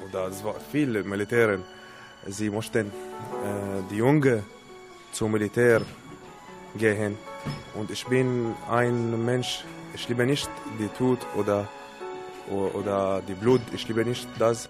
oder 0.07 0.29
es 0.29 0.45
war 0.45 0.55
viele 0.73 1.03
Militären. 1.03 1.65
Sie 2.27 2.51
mussten 2.51 2.87
äh, 2.87 2.91
die 3.91 3.97
Jungen 3.97 4.43
zum 5.13 5.33
Militär 5.33 5.83
gehen 6.77 7.17
und 7.75 7.91
ich 7.91 8.07
bin 8.07 8.55
ein 8.71 9.25
Mensch. 9.25 9.65
Ich 9.95 10.09
liebe 10.09 10.27
nicht 10.27 10.51
die 10.79 10.89
Tod 10.89 11.19
oder 11.37 11.69
oder 12.51 13.23
die 13.27 13.35
Blut. 13.35 13.63
Ich 13.73 13.89
liebe 13.89 14.05
nicht 14.05 14.29
das. 14.39 14.69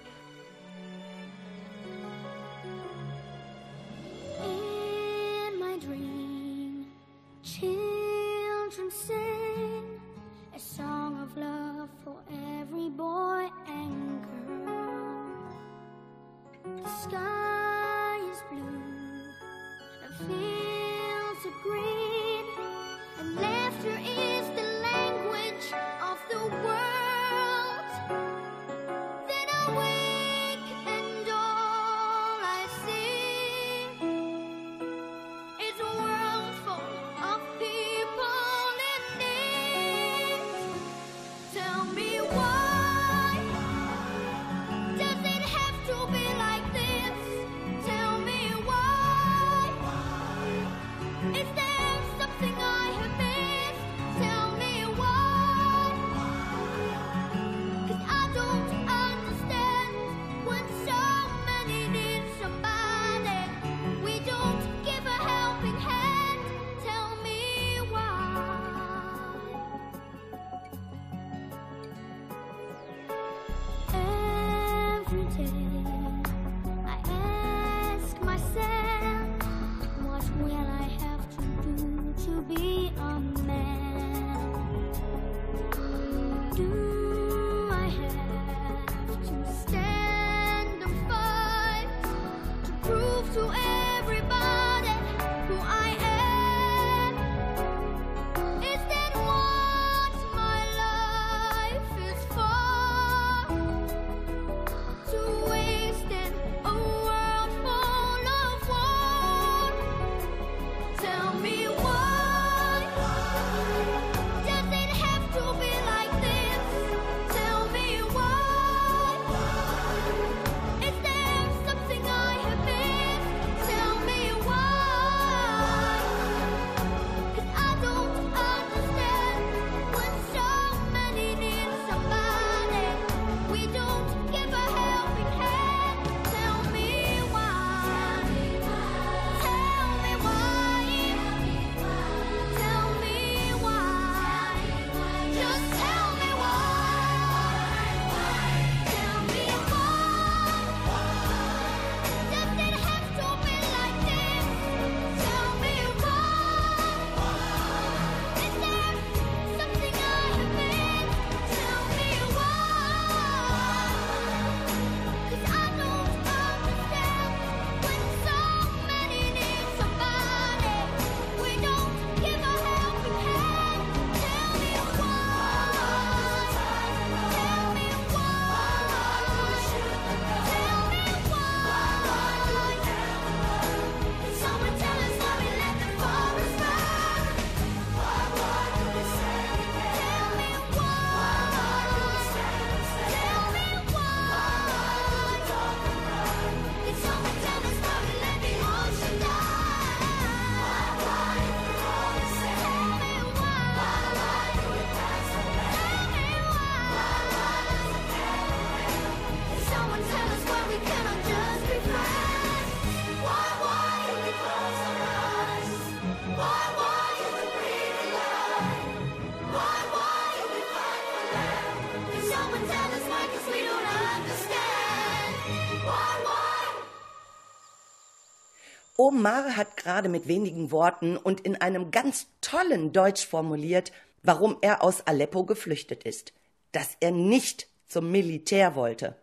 Omar 229.25 229.57
hat 229.57 229.79
gerade 229.79 230.11
mit 230.11 230.29
wenigen 230.29 230.71
Worten 230.71 231.17
und 231.17 231.41
in 231.41 231.57
einem 231.57 231.91
ganz 231.91 232.27
tollen 232.43 232.93
Deutsch 232.93 233.27
formuliert, 233.27 233.91
warum 234.23 234.59
er 234.61 234.83
aus 234.83 235.07
Aleppo 235.07 235.45
geflüchtet 235.45 236.05
ist. 236.05 236.35
Dass 236.73 236.99
er 237.01 237.11
nicht 237.11 237.67
zum 237.87 238.13
Militär 238.13 238.75
wollte. 238.75 239.17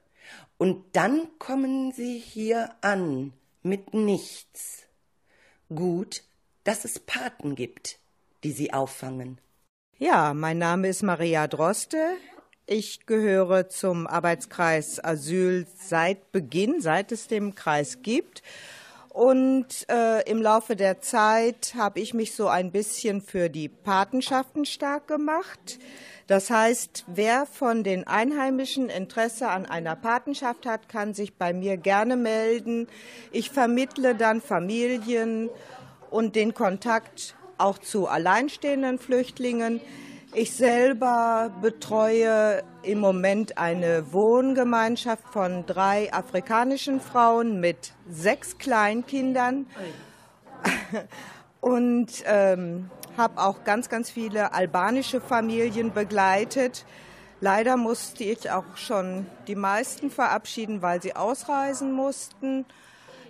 Und 0.57 0.83
dann 0.93 1.27
kommen 1.37 1.91
sie 1.91 2.17
hier 2.17 2.73
an 2.81 3.33
mit 3.61 3.93
nichts. 3.93 4.87
Gut, 5.69 6.23
dass 6.63 6.83
es 6.83 6.97
Paten 6.97 7.53
gibt, 7.53 7.99
die 8.43 8.53
sie 8.53 8.73
auffangen. 8.73 9.39
Ja, 9.99 10.33
mein 10.33 10.57
Name 10.57 10.87
ist 10.87 11.03
Maria 11.03 11.45
Droste. 11.45 12.17
Ich 12.65 13.05
gehöre 13.05 13.69
zum 13.69 14.07
Arbeitskreis 14.07 15.03
Asyl 15.03 15.67
seit 15.77 16.31
Beginn, 16.31 16.81
seit 16.81 17.11
es 17.11 17.27
den 17.27 17.53
Kreis 17.53 18.01
gibt. 18.01 18.41
Und 19.13 19.89
äh, 19.89 20.21
im 20.29 20.41
Laufe 20.41 20.77
der 20.77 21.01
Zeit 21.01 21.73
habe 21.75 21.99
ich 21.99 22.13
mich 22.13 22.33
so 22.33 22.47
ein 22.47 22.71
bisschen 22.71 23.19
für 23.19 23.49
die 23.49 23.67
Patenschaften 23.67 24.63
stark 24.63 25.09
gemacht. 25.09 25.79
Das 26.27 26.49
heißt, 26.49 27.03
wer 27.07 27.45
von 27.45 27.83
den 27.83 28.07
Einheimischen 28.07 28.87
Interesse 28.87 29.49
an 29.49 29.65
einer 29.65 29.97
Patenschaft 29.97 30.65
hat, 30.65 30.87
kann 30.87 31.13
sich 31.13 31.33
bei 31.33 31.51
mir 31.51 31.75
gerne 31.75 32.15
melden. 32.15 32.87
Ich 33.33 33.49
vermittle 33.49 34.15
dann 34.15 34.39
Familien 34.39 35.49
und 36.09 36.37
den 36.37 36.53
Kontakt 36.53 37.35
auch 37.57 37.79
zu 37.79 38.07
alleinstehenden 38.07 38.97
Flüchtlingen. 38.97 39.81
Ich 40.33 40.53
selber 40.53 41.51
betreue 41.61 42.63
im 42.83 42.99
Moment 42.99 43.57
eine 43.57 44.13
Wohngemeinschaft 44.13 45.23
von 45.33 45.65
drei 45.65 46.13
afrikanischen 46.13 47.01
Frauen 47.01 47.59
mit 47.59 47.91
sechs 48.09 48.57
Kleinkindern 48.57 49.65
und 51.59 52.23
ähm, 52.25 52.89
habe 53.17 53.41
auch 53.41 53.65
ganz, 53.65 53.89
ganz 53.89 54.09
viele 54.09 54.53
albanische 54.53 55.19
Familien 55.19 55.91
begleitet. 55.91 56.85
Leider 57.41 57.75
musste 57.75 58.23
ich 58.23 58.51
auch 58.51 58.77
schon 58.77 59.25
die 59.47 59.55
meisten 59.55 60.09
verabschieden, 60.09 60.81
weil 60.81 61.01
sie 61.01 61.13
ausreisen 61.13 61.91
mussten. 61.91 62.65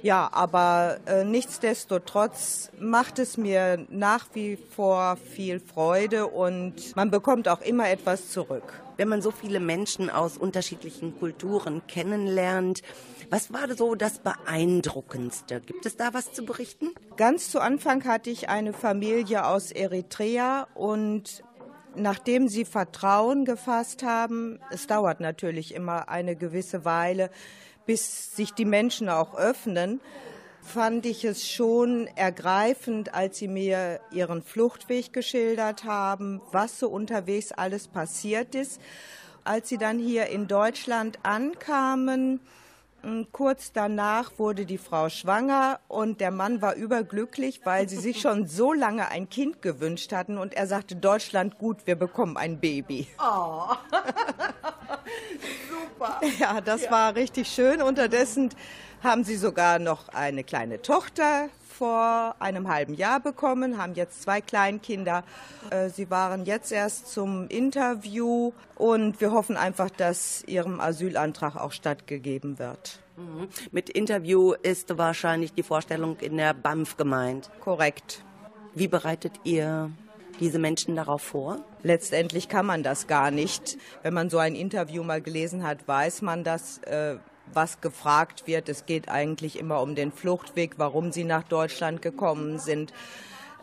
Ja, 0.03 0.29
aber 0.31 0.97
äh, 1.05 1.23
nichtsdestotrotz 1.23 2.71
macht 2.79 3.19
es 3.19 3.37
mir 3.37 3.85
nach 3.89 4.25
wie 4.33 4.57
vor 4.57 5.15
viel 5.15 5.59
Freude 5.59 6.25
und 6.25 6.95
man 6.95 7.11
bekommt 7.11 7.47
auch 7.47 7.61
immer 7.61 7.87
etwas 7.87 8.31
zurück. 8.31 8.81
Wenn 8.97 9.09
man 9.09 9.21
so 9.21 9.29
viele 9.29 9.59
Menschen 9.59 10.09
aus 10.09 10.37
unterschiedlichen 10.37 11.17
Kulturen 11.19 11.83
kennenlernt, 11.87 12.81
was 13.29 13.53
war 13.53 13.73
so 13.75 13.93
das 13.93 14.19
Beeindruckendste? 14.19 15.61
Gibt 15.61 15.85
es 15.85 15.97
da 15.97 16.13
was 16.13 16.33
zu 16.33 16.45
berichten? 16.45 16.89
Ganz 17.15 17.51
zu 17.51 17.59
Anfang 17.59 18.03
hatte 18.05 18.31
ich 18.31 18.49
eine 18.49 18.73
Familie 18.73 19.45
aus 19.45 19.71
Eritrea 19.71 20.67
und 20.73 21.43
nachdem 21.95 22.47
sie 22.47 22.65
Vertrauen 22.65 23.45
gefasst 23.45 24.03
haben, 24.03 24.59
es 24.71 24.87
dauert 24.87 25.19
natürlich 25.19 25.75
immer 25.75 26.09
eine 26.09 26.35
gewisse 26.35 26.85
Weile, 26.85 27.29
bis 27.85 28.35
sich 28.35 28.51
die 28.53 28.65
Menschen 28.65 29.09
auch 29.09 29.35
öffnen, 29.35 30.01
fand 30.61 31.05
ich 31.05 31.25
es 31.25 31.49
schon 31.49 32.07
ergreifend, 32.15 33.13
als 33.13 33.37
sie 33.37 33.47
mir 33.47 33.99
ihren 34.11 34.41
Fluchtweg 34.43 35.11
geschildert 35.11 35.83
haben, 35.83 36.41
was 36.51 36.79
so 36.79 36.89
unterwegs 36.89 37.51
alles 37.51 37.87
passiert 37.87 38.55
ist. 38.55 38.79
Als 39.43 39.69
sie 39.69 39.77
dann 39.77 39.97
hier 39.97 40.27
in 40.27 40.47
Deutschland 40.47 41.19
ankamen, 41.23 42.39
Kurz 43.31 43.71
danach 43.71 44.31
wurde 44.37 44.65
die 44.65 44.77
Frau 44.77 45.09
schwanger 45.09 45.79
und 45.87 46.21
der 46.21 46.29
Mann 46.29 46.61
war 46.61 46.75
überglücklich, 46.75 47.61
weil 47.63 47.89
sie 47.89 47.97
sich 47.97 48.21
schon 48.21 48.47
so 48.47 48.73
lange 48.73 49.07
ein 49.09 49.27
Kind 49.27 49.63
gewünscht 49.63 50.13
hatten 50.13 50.37
und 50.37 50.53
er 50.53 50.67
sagte, 50.67 50.95
Deutschland 50.95 51.57
gut, 51.57 51.87
wir 51.87 51.95
bekommen 51.95 52.37
ein 52.37 52.59
Baby. 52.59 53.07
Oh. 53.19 53.73
Super. 55.69 56.21
Ja, 56.39 56.61
das 56.61 56.83
ja. 56.83 56.91
war 56.91 57.15
richtig 57.15 57.47
schön. 57.47 57.81
Unterdessen 57.81 58.49
haben 59.01 59.23
sie 59.23 59.35
sogar 59.35 59.79
noch 59.79 60.09
eine 60.09 60.43
kleine 60.43 60.81
Tochter 60.81 61.49
vor 61.81 62.35
einem 62.37 62.67
halben 62.67 62.93
Jahr 62.93 63.19
bekommen, 63.19 63.79
haben 63.79 63.95
jetzt 63.95 64.21
zwei 64.21 64.39
Kleinkinder. 64.39 65.23
Äh, 65.71 65.89
sie 65.89 66.11
waren 66.11 66.45
jetzt 66.45 66.71
erst 66.71 67.11
zum 67.11 67.47
Interview 67.47 68.51
und 68.75 69.19
wir 69.19 69.31
hoffen 69.31 69.57
einfach, 69.57 69.89
dass 69.89 70.43
ihrem 70.45 70.79
Asylantrag 70.79 71.55
auch 71.55 71.71
stattgegeben 71.71 72.59
wird. 72.59 72.99
Mhm. 73.17 73.47
Mit 73.71 73.89
Interview 73.89 74.53
ist 74.53 74.95
wahrscheinlich 74.95 75.55
die 75.55 75.63
Vorstellung 75.63 76.17
in 76.19 76.37
der 76.37 76.53
BAMF 76.53 76.97
gemeint. 76.97 77.49
Korrekt. 77.61 78.23
Wie 78.75 78.87
bereitet 78.87 79.33
ihr 79.43 79.89
diese 80.39 80.59
Menschen 80.59 80.95
darauf 80.95 81.23
vor? 81.23 81.65
Letztendlich 81.81 82.47
kann 82.47 82.67
man 82.67 82.83
das 82.83 83.07
gar 83.07 83.31
nicht. 83.31 83.79
Wenn 84.03 84.13
man 84.13 84.29
so 84.29 84.37
ein 84.37 84.53
Interview 84.53 85.01
mal 85.01 85.19
gelesen 85.19 85.63
hat, 85.63 85.87
weiß 85.87 86.21
man 86.21 86.43
das. 86.43 86.77
Äh, 86.83 87.15
was 87.53 87.81
gefragt 87.81 88.47
wird. 88.47 88.69
Es 88.69 88.85
geht 88.85 89.09
eigentlich 89.09 89.57
immer 89.59 89.81
um 89.81 89.95
den 89.95 90.11
Fluchtweg, 90.11 90.73
warum 90.77 91.11
sie 91.11 91.23
nach 91.23 91.43
Deutschland 91.43 92.01
gekommen 92.01 92.59
sind. 92.59 92.93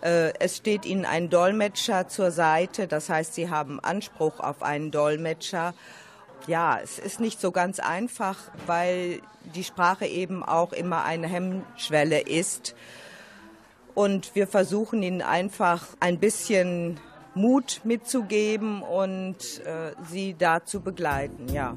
Äh, 0.01 0.33
es 0.39 0.57
steht 0.57 0.85
ihnen 0.85 1.05
ein 1.05 1.31
Dolmetscher 1.31 2.09
zur 2.09 2.31
Seite, 2.31 2.87
das 2.87 3.09
heißt, 3.09 3.35
sie 3.35 3.51
haben 3.51 3.81
Anspruch 3.81 4.41
auf 4.41 4.63
einen 4.63 4.91
Dolmetscher. 4.91 5.75
Ja, 6.47 6.79
es 6.83 6.99
ist 6.99 7.21
nicht 7.21 7.41
so 7.41 7.51
ganz 7.51 7.81
einfach, 7.81 8.39
weil 8.67 9.21
die 9.55 9.65
Sprache 9.65 10.07
eben 10.07 10.43
auch 10.45 10.73
immer 10.73 11.05
eine 11.05 11.27
Hemmschwelle 11.27 12.21
ist. 12.21 12.75
Und 13.95 14.35
wir 14.37 14.47
versuchen 14.47 15.03
ihnen 15.03 15.23
einfach 15.23 15.85
ein 15.99 16.21
bisschen 16.21 17.01
Mut 17.35 17.81
mitzugeben 17.85 18.83
und 18.83 19.37
äh, 19.65 19.93
sie 20.09 20.35
da 20.39 20.65
zu 20.65 20.81
begleiten, 20.81 21.53
ja. 21.53 21.77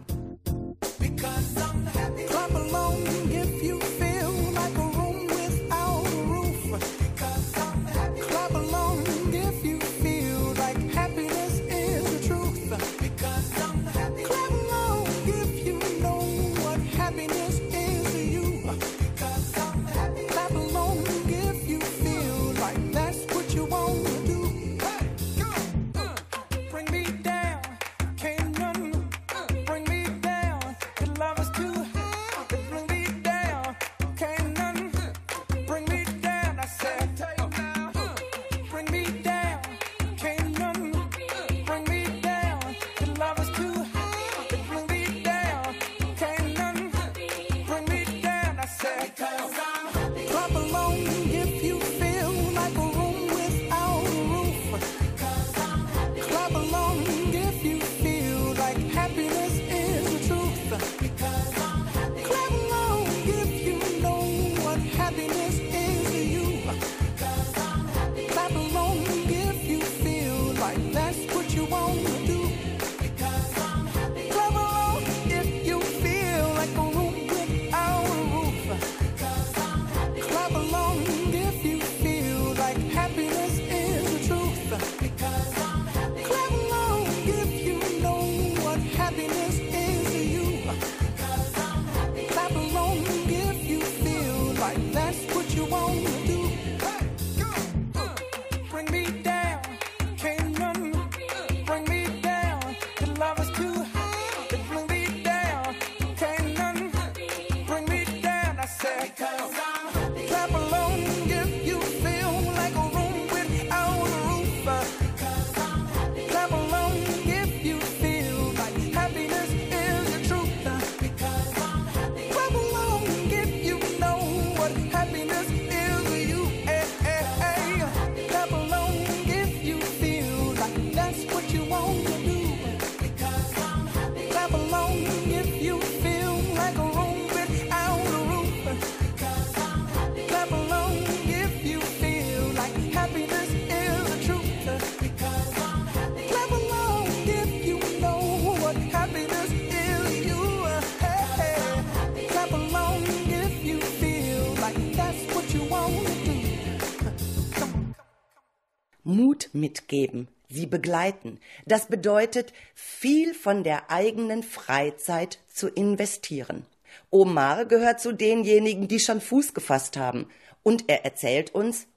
Mitgeben, 159.62 160.28
sie 160.50 160.66
begleiten. 160.66 161.40
Das 161.66 161.88
bedeutet, 161.88 162.52
viel 162.76 163.34
von 163.34 163.64
der 163.64 163.90
eigenen 163.90 164.44
Freizeit 164.44 165.40
zu 165.48 165.70
investieren. 165.70 166.66
Omar 167.10 167.66
gehört 167.66 168.02
zu 168.02 168.14
denjenigen, 168.14 168.88
die 168.88 169.00
schon 169.00 169.22
Fuß 169.22 169.54
gefasst 169.54 169.96
haben. 169.96 170.28
Und 170.64 170.90
er 170.90 171.06
erzählt 171.06 171.56
uns, 171.56 171.88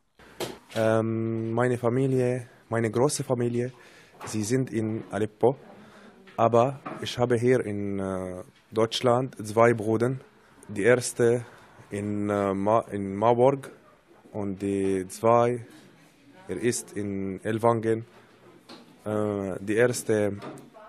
Ähm, 0.77 1.53
meine 1.53 1.79
Familie, 1.79 2.49
meine 2.69 2.91
große 2.91 3.23
Familie, 3.23 3.73
sie 4.27 4.43
sind 4.43 4.73
in 4.73 5.05
Aleppo. 5.11 5.57
Aber 6.37 6.81
ich 7.01 7.17
habe 7.19 7.37
hier 7.37 7.61
in 7.65 8.01
äh, 8.01 8.43
Deutschland 8.73 9.37
zwei 9.47 9.73
Brüder. 9.75 10.17
Die 10.69 10.83
erste 10.83 11.45
in, 11.91 12.29
äh, 12.29 12.55
Ma 12.55 12.81
in 12.91 13.15
Marburg 13.15 13.71
und 14.33 14.61
die 14.61 15.07
zwei, 15.09 15.65
er 16.49 16.57
ist 16.57 16.93
in 16.93 17.43
Elwangen. 17.45 18.05
Äh, 19.05 19.55
die 19.61 19.75
erste, 19.75 20.39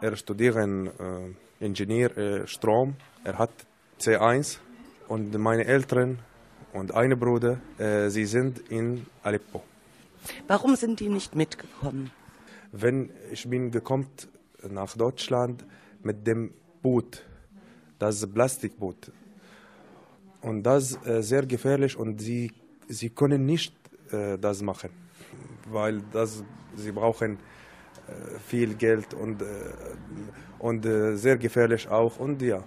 er 0.01 0.15
studiert 0.15 0.55
äh, 0.57 1.65
Ingenieur 1.65 2.17
äh, 2.17 2.47
Strom. 2.47 2.95
Er 3.23 3.37
hat 3.37 3.51
C1 3.99 4.57
und 5.07 5.37
meine 5.37 5.65
Eltern 5.65 6.19
und 6.73 6.93
eine 6.93 7.15
Bruder, 7.15 7.59
äh, 7.77 8.09
sie 8.09 8.25
sind 8.25 8.59
in 8.69 9.05
Aleppo. 9.23 9.63
warum 10.47 10.75
sind 10.75 10.99
die 10.99 11.09
nicht 11.09 11.35
mitgekommen? 11.35 12.11
Wenn 12.71 13.09
ich 13.31 13.47
bin 13.47 13.71
gekommen 13.71 14.07
nach 14.69 14.95
Deutschland 14.97 15.63
mit 16.03 16.27
dem 16.27 16.51
Boot, 16.81 17.23
das 17.97 18.27
Plastikboot. 18.27 19.11
Und 20.41 20.63
das 20.63 20.99
äh, 21.05 21.23
sehr 21.23 21.45
gefährlich 21.45 21.97
und 21.97 22.19
sie, 22.19 22.51
sie 22.87 23.09
können 23.09 23.45
nicht 23.45 23.73
äh, 24.11 24.37
das 24.37 24.61
machen, 24.61 24.89
weil 25.65 26.01
das, 26.11 26.43
sie 26.75 26.91
brauchen 26.91 27.33
äh, 27.33 28.39
viel 28.47 28.75
Geld 28.75 29.13
und, 29.13 29.41
äh, 29.41 29.45
und 30.59 30.85
äh, 30.85 31.15
sehr 31.15 31.37
gefährlich 31.37 31.87
auch 31.89 32.17
und 32.19 32.41
ja. 32.41 32.63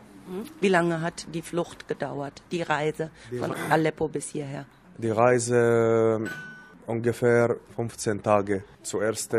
Wie 0.61 0.69
lange 0.69 1.01
hat 1.01 1.27
die 1.33 1.41
Flucht 1.41 1.89
gedauert, 1.89 2.43
die 2.51 2.63
Reise 2.63 3.11
von 3.39 3.55
Aleppo 3.71 4.09
bis 4.09 4.29
hierher? 4.29 4.67
Die 4.99 5.11
Reise 5.11 6.21
äh, 6.21 6.91
ungefähr 6.91 7.57
15 7.77 8.23
Tage. 8.23 8.65
Zuerst 8.83 9.35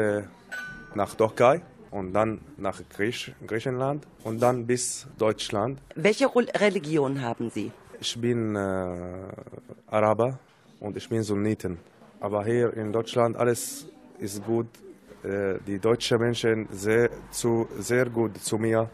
nach 0.96 1.14
Türkei 1.14 1.62
und 1.92 2.14
dann 2.14 2.42
nach 2.58 2.82
Griech 2.90 3.34
Griechenland 3.46 4.08
und 4.24 4.42
dann 4.42 4.66
bis 4.66 5.08
Deutschland. 5.18 5.80
Welche 5.96 6.28
Religion 6.36 7.22
haben 7.22 7.50
Sie? 7.50 7.72
Ich 8.00 8.20
bin 8.20 8.56
äh, 8.56 8.60
Araber 9.88 10.40
und 10.80 10.98
ich 10.98 11.10
bin 11.10 11.24
Sunniten. 11.24 11.78
Aber 12.20 12.44
hier 12.46 12.74
in 12.76 12.92
Deutschland 12.92 13.38
alles 13.38 13.88
ist 14.20 14.44
gut. 14.46 14.68
Äh, 15.24 15.60
die 15.68 15.80
deutschen 15.80 16.20
Menschen 16.20 16.68
sehr, 16.72 17.10
zu, 17.32 17.68
sehr 17.78 18.10
gut 18.10 18.38
zu 18.38 18.58
mir. 18.58 18.90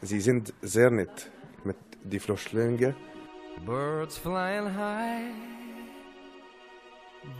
Sie 0.00 0.20
sind 0.20 0.52
sehr 0.62 0.90
nett 0.90 1.30
mit 1.64 1.76
den 2.04 2.20
Flüchtlingen. 2.20 2.94
Birds 3.64 4.18
flying 4.18 4.66
high, 4.66 5.32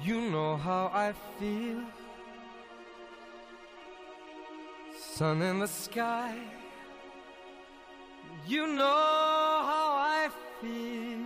you 0.03 0.21
know 0.31 0.57
how 0.57 0.91
I 0.93 1.13
feel. 1.39 1.83
Sun 5.15 5.43
in 5.43 5.61
the 5.61 5.69
sky, 5.69 6.35
you 8.47 8.67
know 8.67 8.83
how 8.83 9.99
I 9.99 10.29
feel. 10.61 11.26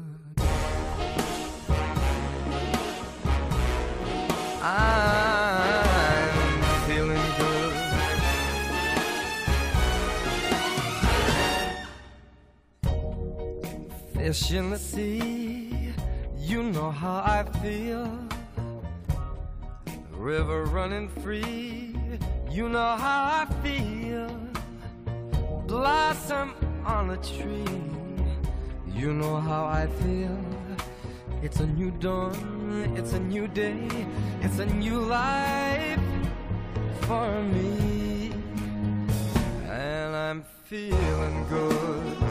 Fish 14.21 14.51
in 14.51 14.69
the 14.69 14.77
sea, 14.77 15.95
you 16.37 16.61
know 16.61 16.91
how 16.91 17.23
I 17.25 17.43
feel. 17.63 18.07
River 20.11 20.65
running 20.65 21.09
free, 21.09 21.95
you 22.47 22.69
know 22.69 22.95
how 23.05 23.23
I 23.41 23.47
feel. 23.63 24.29
Blossom 25.65 26.53
on 26.85 27.09
a 27.09 27.17
tree, 27.17 27.81
you 28.95 29.11
know 29.11 29.37
how 29.37 29.65
I 29.65 29.87
feel. 30.03 30.37
It's 31.41 31.59
a 31.59 31.65
new 31.65 31.89
dawn, 31.89 32.93
it's 32.95 33.13
a 33.13 33.19
new 33.19 33.47
day, 33.47 33.89
it's 34.41 34.59
a 34.59 34.67
new 34.67 34.99
life 34.99 35.99
for 37.07 37.41
me. 37.41 38.31
And 39.67 40.15
I'm 40.15 40.43
feeling 40.69 41.47
good. 41.49 42.30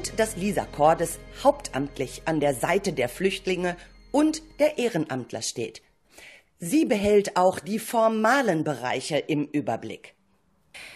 Gut, 0.00 0.18
dass 0.18 0.36
Lisa 0.36 0.64
Cordes 0.64 1.18
hauptamtlich 1.44 2.22
an 2.24 2.40
der 2.40 2.54
Seite 2.54 2.94
der 2.94 3.10
Flüchtlinge 3.10 3.76
und 4.12 4.40
der 4.58 4.78
Ehrenamtler 4.78 5.42
steht. 5.42 5.82
Sie 6.58 6.86
behält 6.86 7.36
auch 7.36 7.60
die 7.60 7.78
formalen 7.78 8.64
Bereiche 8.64 9.18
im 9.18 9.44
Überblick. 9.44 10.14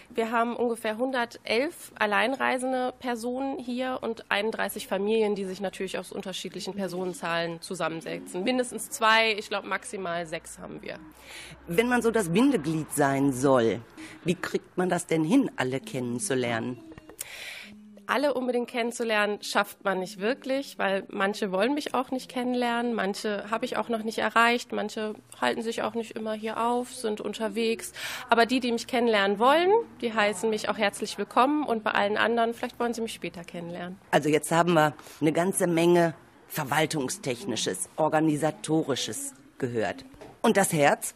Wir 0.09 0.31
haben 0.31 0.57
ungefähr 0.57 0.93
111 0.93 1.93
alleinreisende 1.99 2.95
Personen 2.99 3.59
hier 3.59 3.99
und 4.01 4.31
31 4.31 4.89
Familien, 4.89 5.35
die 5.35 5.45
sich 5.45 5.61
natürlich 5.61 5.99
aus 5.99 6.11
unterschiedlichen 6.11 6.73
Personenzahlen 6.73 7.61
zusammensetzen. 7.61 8.43
Mindestens 8.43 8.89
zwei, 8.89 9.35
ich 9.35 9.51
glaube 9.51 9.69
maximal 9.69 10.25
sechs 10.25 10.59
haben 10.59 10.81
wir. 10.81 10.99
Wenn 11.67 11.89
man 11.89 12.01
so 12.01 12.11
das 12.11 12.31
Bindeglied 12.31 12.91
sein 12.91 13.35
soll, 13.35 13.83
wie 14.25 14.37
kriegt 14.37 14.79
man 14.79 14.89
das 14.89 15.07
denn 15.07 15.25
hin, 15.25 15.51
alle 15.57 15.81
kennenzulernen? 15.81 16.79
Alle 18.07 18.35
unbedingt 18.35 18.69
kennenzulernen, 18.69 19.43
schafft 19.43 19.85
man 19.85 20.01
nicht 20.01 20.21
wirklich, 20.21 20.79
weil 20.79 21.05
manche 21.11 21.53
wollen 21.53 21.75
mich 21.75 21.95
auch 21.95 22.11
nicht 22.11 22.31
kennenlernen, 22.31 22.95
manche 22.95 23.51
habe 23.51 23.65
ich 23.65 23.77
auch 23.77 23.89
noch 23.89 24.03
nicht 24.03 24.19
erreicht, 24.19 24.73
manche 24.73 25.15
halten 25.41 25.63
sich 25.63 25.83
auch 25.83 25.95
nicht 25.95 26.13
immer 26.13 26.35
hier 26.35 26.61
auf, 26.61 26.95
sind 26.95 27.21
unterwegs. 27.21 27.93
Aber 28.31 28.47
die, 28.47 28.61
die 28.61 28.73
mich 28.73 28.87
kennenlernen 28.87 29.39
wollen, 29.39 29.71
die 30.01 30.13
heißen 30.13 30.49
mich 30.51 30.69
auch 30.69 30.79
herzlich 30.79 31.19
willkommen 31.19 31.65
und 31.65 31.85
bei 31.85 31.93
allen 31.93 32.17
anderen, 32.17 32.55
vielleicht 32.55 32.79
wollen 32.79 32.95
sie 32.95 33.01
mich 33.01 33.15
später 33.15 33.45
kennenlernen. 33.45 33.99
Also 34.11 34.29
jetzt 34.29 34.51
haben 34.51 34.75
wir 34.75 34.95
eine 35.21 35.33
ganze 35.33 35.67
Menge 35.67 36.15
Verwaltungstechnisches, 36.49 37.89
Organisatorisches 37.97 39.35
gehört. 39.59 40.05
Und 40.41 40.57
das 40.57 40.73
Herz? 40.73 41.15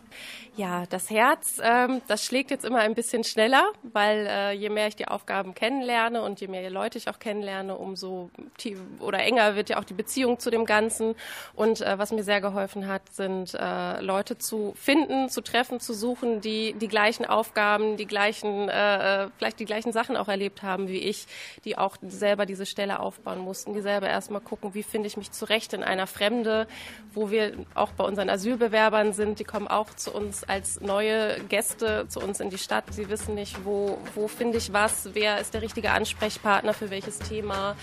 Ja, 0.58 0.86
das 0.90 1.08
Herz, 1.08 1.60
ähm, 1.62 2.02
das 2.08 2.24
schlägt 2.24 2.50
jetzt 2.50 2.64
immer 2.64 2.80
ein 2.80 2.96
bisschen 2.96 3.22
schneller, 3.22 3.70
weil 3.84 4.26
äh, 4.26 4.52
je 4.54 4.70
mehr 4.70 4.88
ich 4.88 4.96
die 4.96 5.06
Aufgaben 5.06 5.54
kennenlerne 5.54 6.20
und 6.20 6.40
je 6.40 6.48
mehr 6.48 6.68
Leute 6.68 6.98
ich 6.98 7.08
auch 7.08 7.20
kennenlerne, 7.20 7.76
umso 7.76 8.32
tief 8.56 8.80
oder 8.98 9.20
enger 9.20 9.54
wird 9.54 9.68
ja 9.68 9.78
auch 9.78 9.84
die 9.84 9.94
Beziehung 9.94 10.40
zu 10.40 10.50
dem 10.50 10.64
Ganzen. 10.64 11.14
Und 11.54 11.80
äh, 11.80 11.96
was 11.96 12.10
mir 12.10 12.24
sehr 12.24 12.40
geholfen 12.40 12.88
hat, 12.88 13.02
sind 13.14 13.54
äh, 13.54 14.00
Leute 14.00 14.36
zu 14.36 14.72
finden, 14.74 15.28
zu 15.28 15.42
treffen, 15.42 15.78
zu 15.78 15.94
suchen, 15.94 16.40
die 16.40 16.72
die 16.72 16.88
gleichen 16.88 17.24
Aufgaben, 17.24 17.96
die 17.96 18.06
gleichen, 18.06 18.68
äh, 18.68 19.26
äh, 19.26 19.28
vielleicht 19.38 19.60
die 19.60 19.64
gleichen 19.64 19.92
Sachen 19.92 20.16
auch 20.16 20.26
erlebt 20.26 20.64
haben 20.64 20.88
wie 20.88 20.98
ich, 20.98 21.28
die 21.66 21.78
auch 21.78 21.98
selber 22.02 22.46
diese 22.46 22.66
Stelle 22.66 22.98
aufbauen 22.98 23.38
mussten, 23.38 23.74
die 23.74 23.80
selber 23.80 24.08
erstmal 24.08 24.40
gucken, 24.40 24.74
wie 24.74 24.82
finde 24.82 25.06
ich 25.06 25.16
mich 25.16 25.30
zurecht 25.30 25.72
in 25.72 25.84
einer 25.84 26.08
Fremde, 26.08 26.66
wo 27.14 27.30
wir 27.30 27.52
auch 27.76 27.92
bei 27.92 28.02
unseren 28.02 28.28
Asylbewerbern 28.28 29.12
sind, 29.12 29.38
die 29.38 29.44
kommen 29.44 29.68
auch 29.68 29.94
zu 29.94 30.12
uns 30.12 30.47
als 30.48 30.80
neue 30.80 31.38
Gäste 31.48 32.06
zu 32.08 32.20
uns 32.20 32.40
in 32.40 32.50
die 32.50 32.58
Stadt. 32.58 32.84
Sie 32.90 33.08
wissen 33.08 33.34
nicht, 33.34 33.64
wo, 33.64 33.98
wo 34.14 34.28
finde 34.28 34.58
ich 34.58 34.72
was, 34.72 35.10
wer 35.12 35.38
ist 35.38 35.54
der 35.54 35.62
richtige 35.62 35.90
Ansprechpartner 35.90 36.74
für 36.74 36.90
welches 36.90 37.18
Thema, 37.18 37.76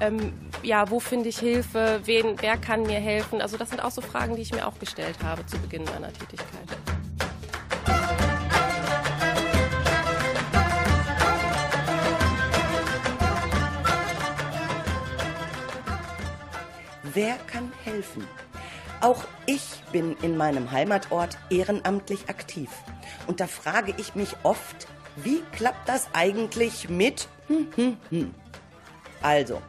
ähm, 0.00 0.32
ja, 0.62 0.90
wo 0.90 1.00
finde 1.00 1.28
ich 1.28 1.38
Hilfe, 1.38 2.00
wen, 2.04 2.40
wer 2.40 2.56
kann 2.56 2.82
mir 2.82 3.00
helfen. 3.00 3.42
Also 3.42 3.56
das 3.56 3.70
sind 3.70 3.82
auch 3.82 3.90
so 3.90 4.00
Fragen, 4.00 4.36
die 4.36 4.42
ich 4.42 4.52
mir 4.52 4.66
auch 4.66 4.78
gestellt 4.78 5.16
habe 5.22 5.44
zu 5.46 5.58
Beginn 5.58 5.84
meiner 5.84 6.12
Tätigkeit. 6.12 6.68
Wer 17.12 17.36
kann 17.46 17.72
helfen? 17.84 18.26
Auch 19.04 19.24
ich 19.44 19.82
bin 19.92 20.16
in 20.22 20.38
meinem 20.38 20.70
Heimatort 20.70 21.36
ehrenamtlich 21.50 22.30
aktiv. 22.30 22.70
Und 23.26 23.38
da 23.38 23.46
frage 23.46 23.92
ich 23.98 24.14
mich 24.14 24.34
oft, 24.44 24.86
wie 25.16 25.42
klappt 25.52 25.90
das 25.90 26.08
eigentlich 26.14 26.88
mit? 26.88 27.28
Hm, 27.48 27.68
hm, 27.76 27.96
hm. 28.08 28.34
Also, 29.20 29.60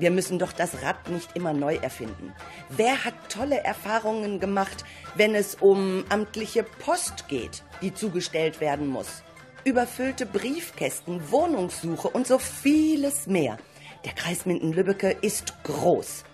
wir 0.00 0.10
müssen 0.10 0.40
doch 0.40 0.50
das 0.50 0.82
Rad 0.82 1.08
nicht 1.08 1.36
immer 1.36 1.52
neu 1.52 1.76
erfinden. 1.76 2.34
Wer 2.68 3.04
hat 3.04 3.14
tolle 3.28 3.62
Erfahrungen 3.62 4.40
gemacht, 4.40 4.84
wenn 5.14 5.36
es 5.36 5.54
um 5.54 6.04
amtliche 6.08 6.64
Post 6.64 7.28
geht, 7.28 7.62
die 7.82 7.94
zugestellt 7.94 8.60
werden 8.60 8.88
muss? 8.88 9.22
Überfüllte 9.62 10.26
Briefkästen, 10.26 11.30
Wohnungssuche 11.30 12.08
und 12.08 12.26
so 12.26 12.40
vieles 12.40 13.28
mehr. 13.28 13.56
Der 14.04 14.14
Kreis 14.14 14.46
Minden-Lübbecke 14.46 15.12
ist 15.22 15.62
groß 15.62 16.24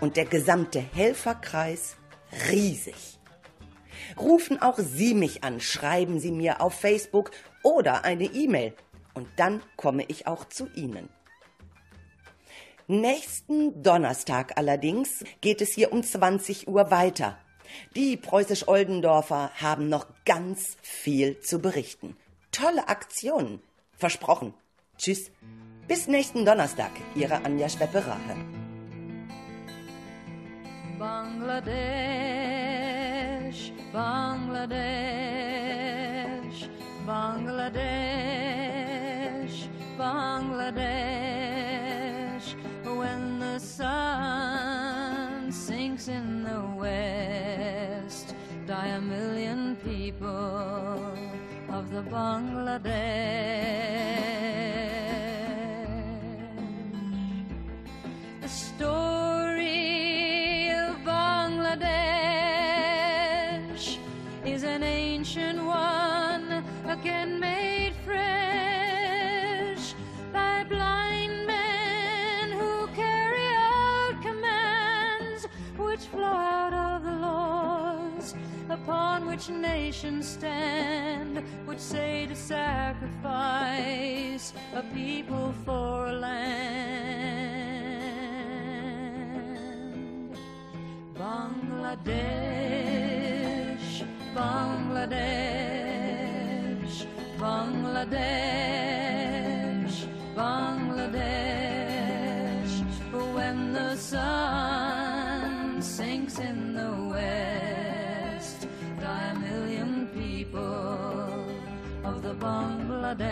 und 0.00 0.16
der 0.16 0.24
gesamte 0.24 0.80
Helferkreis 0.80 1.98
riesig. 2.50 3.18
Rufen 4.18 4.60
auch 4.60 4.78
Sie 4.78 5.14
mich 5.14 5.44
an, 5.44 5.60
schreiben 5.60 6.20
Sie 6.20 6.32
mir 6.32 6.60
auf 6.60 6.74
Facebook 6.74 7.30
oder 7.62 8.04
eine 8.04 8.24
E-Mail 8.24 8.74
und 9.14 9.28
dann 9.36 9.62
komme 9.76 10.04
ich 10.08 10.26
auch 10.26 10.44
zu 10.46 10.68
Ihnen. 10.74 11.08
Nächsten 12.86 13.82
Donnerstag 13.82 14.58
allerdings 14.58 15.24
geht 15.40 15.60
es 15.60 15.72
hier 15.72 15.92
um 15.92 16.02
20 16.02 16.66
Uhr 16.66 16.90
weiter. 16.90 17.38
Die 17.94 18.16
Preußisch-Oldendorfer 18.16 19.52
haben 19.60 19.88
noch 19.88 20.08
ganz 20.24 20.76
viel 20.82 21.38
zu 21.38 21.60
berichten. 21.60 22.16
Tolle 22.50 22.88
Aktionen. 22.88 23.62
Versprochen. 23.96 24.54
Tschüss. 24.98 25.30
Bis 25.86 26.08
nächsten 26.08 26.44
Donnerstag. 26.44 26.90
Ihre 27.14 27.44
Anja 27.44 27.68
Schweppe-Rache. 27.68 28.59
Bangladesh, 31.00 31.72
Bangladesh, 33.90 34.78
Bangladesh, 37.06 38.06
Bangladesh. 39.98 41.26
When 42.84 43.40
the 43.40 43.58
sun 43.58 45.50
sinks 45.50 46.08
in 46.08 46.42
the 46.42 46.60
west, 46.76 48.34
die 48.66 48.88
a 48.88 49.00
million 49.00 49.76
people 49.76 51.16
of 51.70 51.90
the 51.90 52.02
Bangladesh. 52.02 53.79
Which 79.40 79.48
nations 79.56 80.28
stand, 80.28 81.42
which 81.64 81.78
say 81.78 82.26
to 82.26 82.36
sacrifice 82.36 82.92
a 84.74 84.82
people 84.92 85.54
for 85.64 86.08
a 86.08 86.12
land. 86.12 86.60
Bangladesh, 91.14 92.04
Bangladesh, 94.34 95.06
Bangladesh, 97.38 98.99
Bangladesh. 112.40 113.28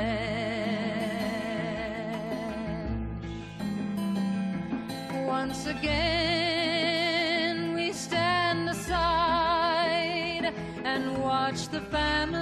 Once 5.27 5.67
again, 5.67 7.75
we 7.75 7.93
stand 7.93 8.69
aside 8.69 10.53
and 10.85 11.17
watch 11.23 11.69
the 11.69 11.81
families 11.81 12.38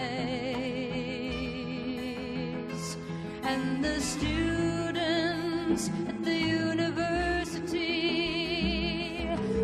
And 3.42 3.84
the 3.84 4.00
students 4.00 5.90
at 6.08 6.24
the 6.24 6.36
university 6.36 7.58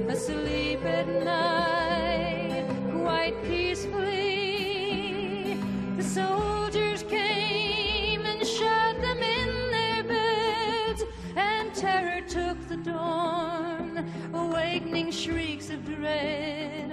asleep 0.09 0.83
at 0.83 1.07
night 1.23 2.65
quite 3.03 3.35
peacefully. 3.43 5.59
The 5.97 6.03
soldiers 6.03 7.03
came 7.03 8.25
and 8.25 8.47
shut 8.47 8.99
them 8.99 9.19
in 9.19 9.69
their 9.69 10.03
beds, 10.03 11.03
and 11.35 11.71
terror 11.75 12.21
took 12.21 12.57
the 12.67 12.77
dawn, 12.77 14.03
awakening 14.33 15.11
shrieks 15.11 15.69
of 15.69 15.85
dread 15.85 16.88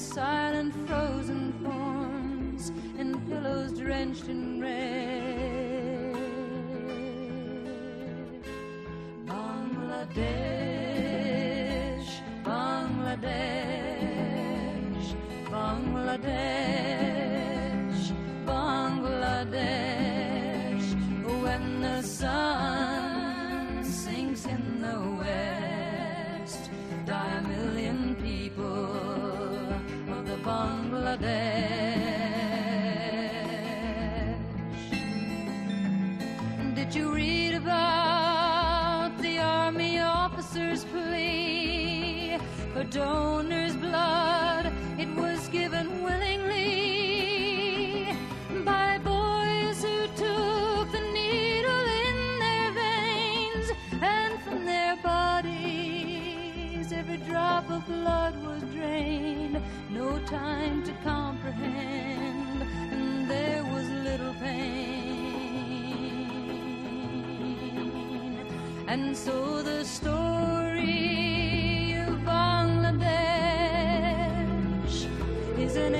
silent 0.00 0.74
frozen 0.88 1.52
forms 1.62 2.72
and 2.98 3.14
pillows 3.28 3.78
drenched 3.78 4.28
in 4.28 4.60
red. 4.60 6.16
Bangladesh, 9.26 10.39
And 68.90 69.16
so 69.16 69.62
the 69.62 69.84
story 69.84 70.82
of 71.94 72.18
Bangladesh 72.26 73.06
is 75.56 75.76
an 75.76 75.94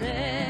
there. 0.00 0.49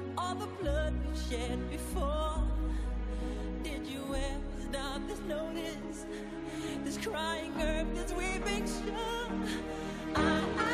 all 0.21 0.35
the 0.35 0.47
blood 0.61 0.93
we 1.09 1.17
shed 1.29 1.69
before? 1.69 2.43
Did 3.63 3.87
you 3.87 4.03
ever 4.13 4.69
stop 4.69 5.01
to 5.07 5.27
notice 5.27 6.05
this 6.83 6.97
crying 6.97 7.53
earth, 7.59 7.87
this 7.95 8.11
weeping 8.13 8.65
shore? 8.67 9.31
What 10.13 10.70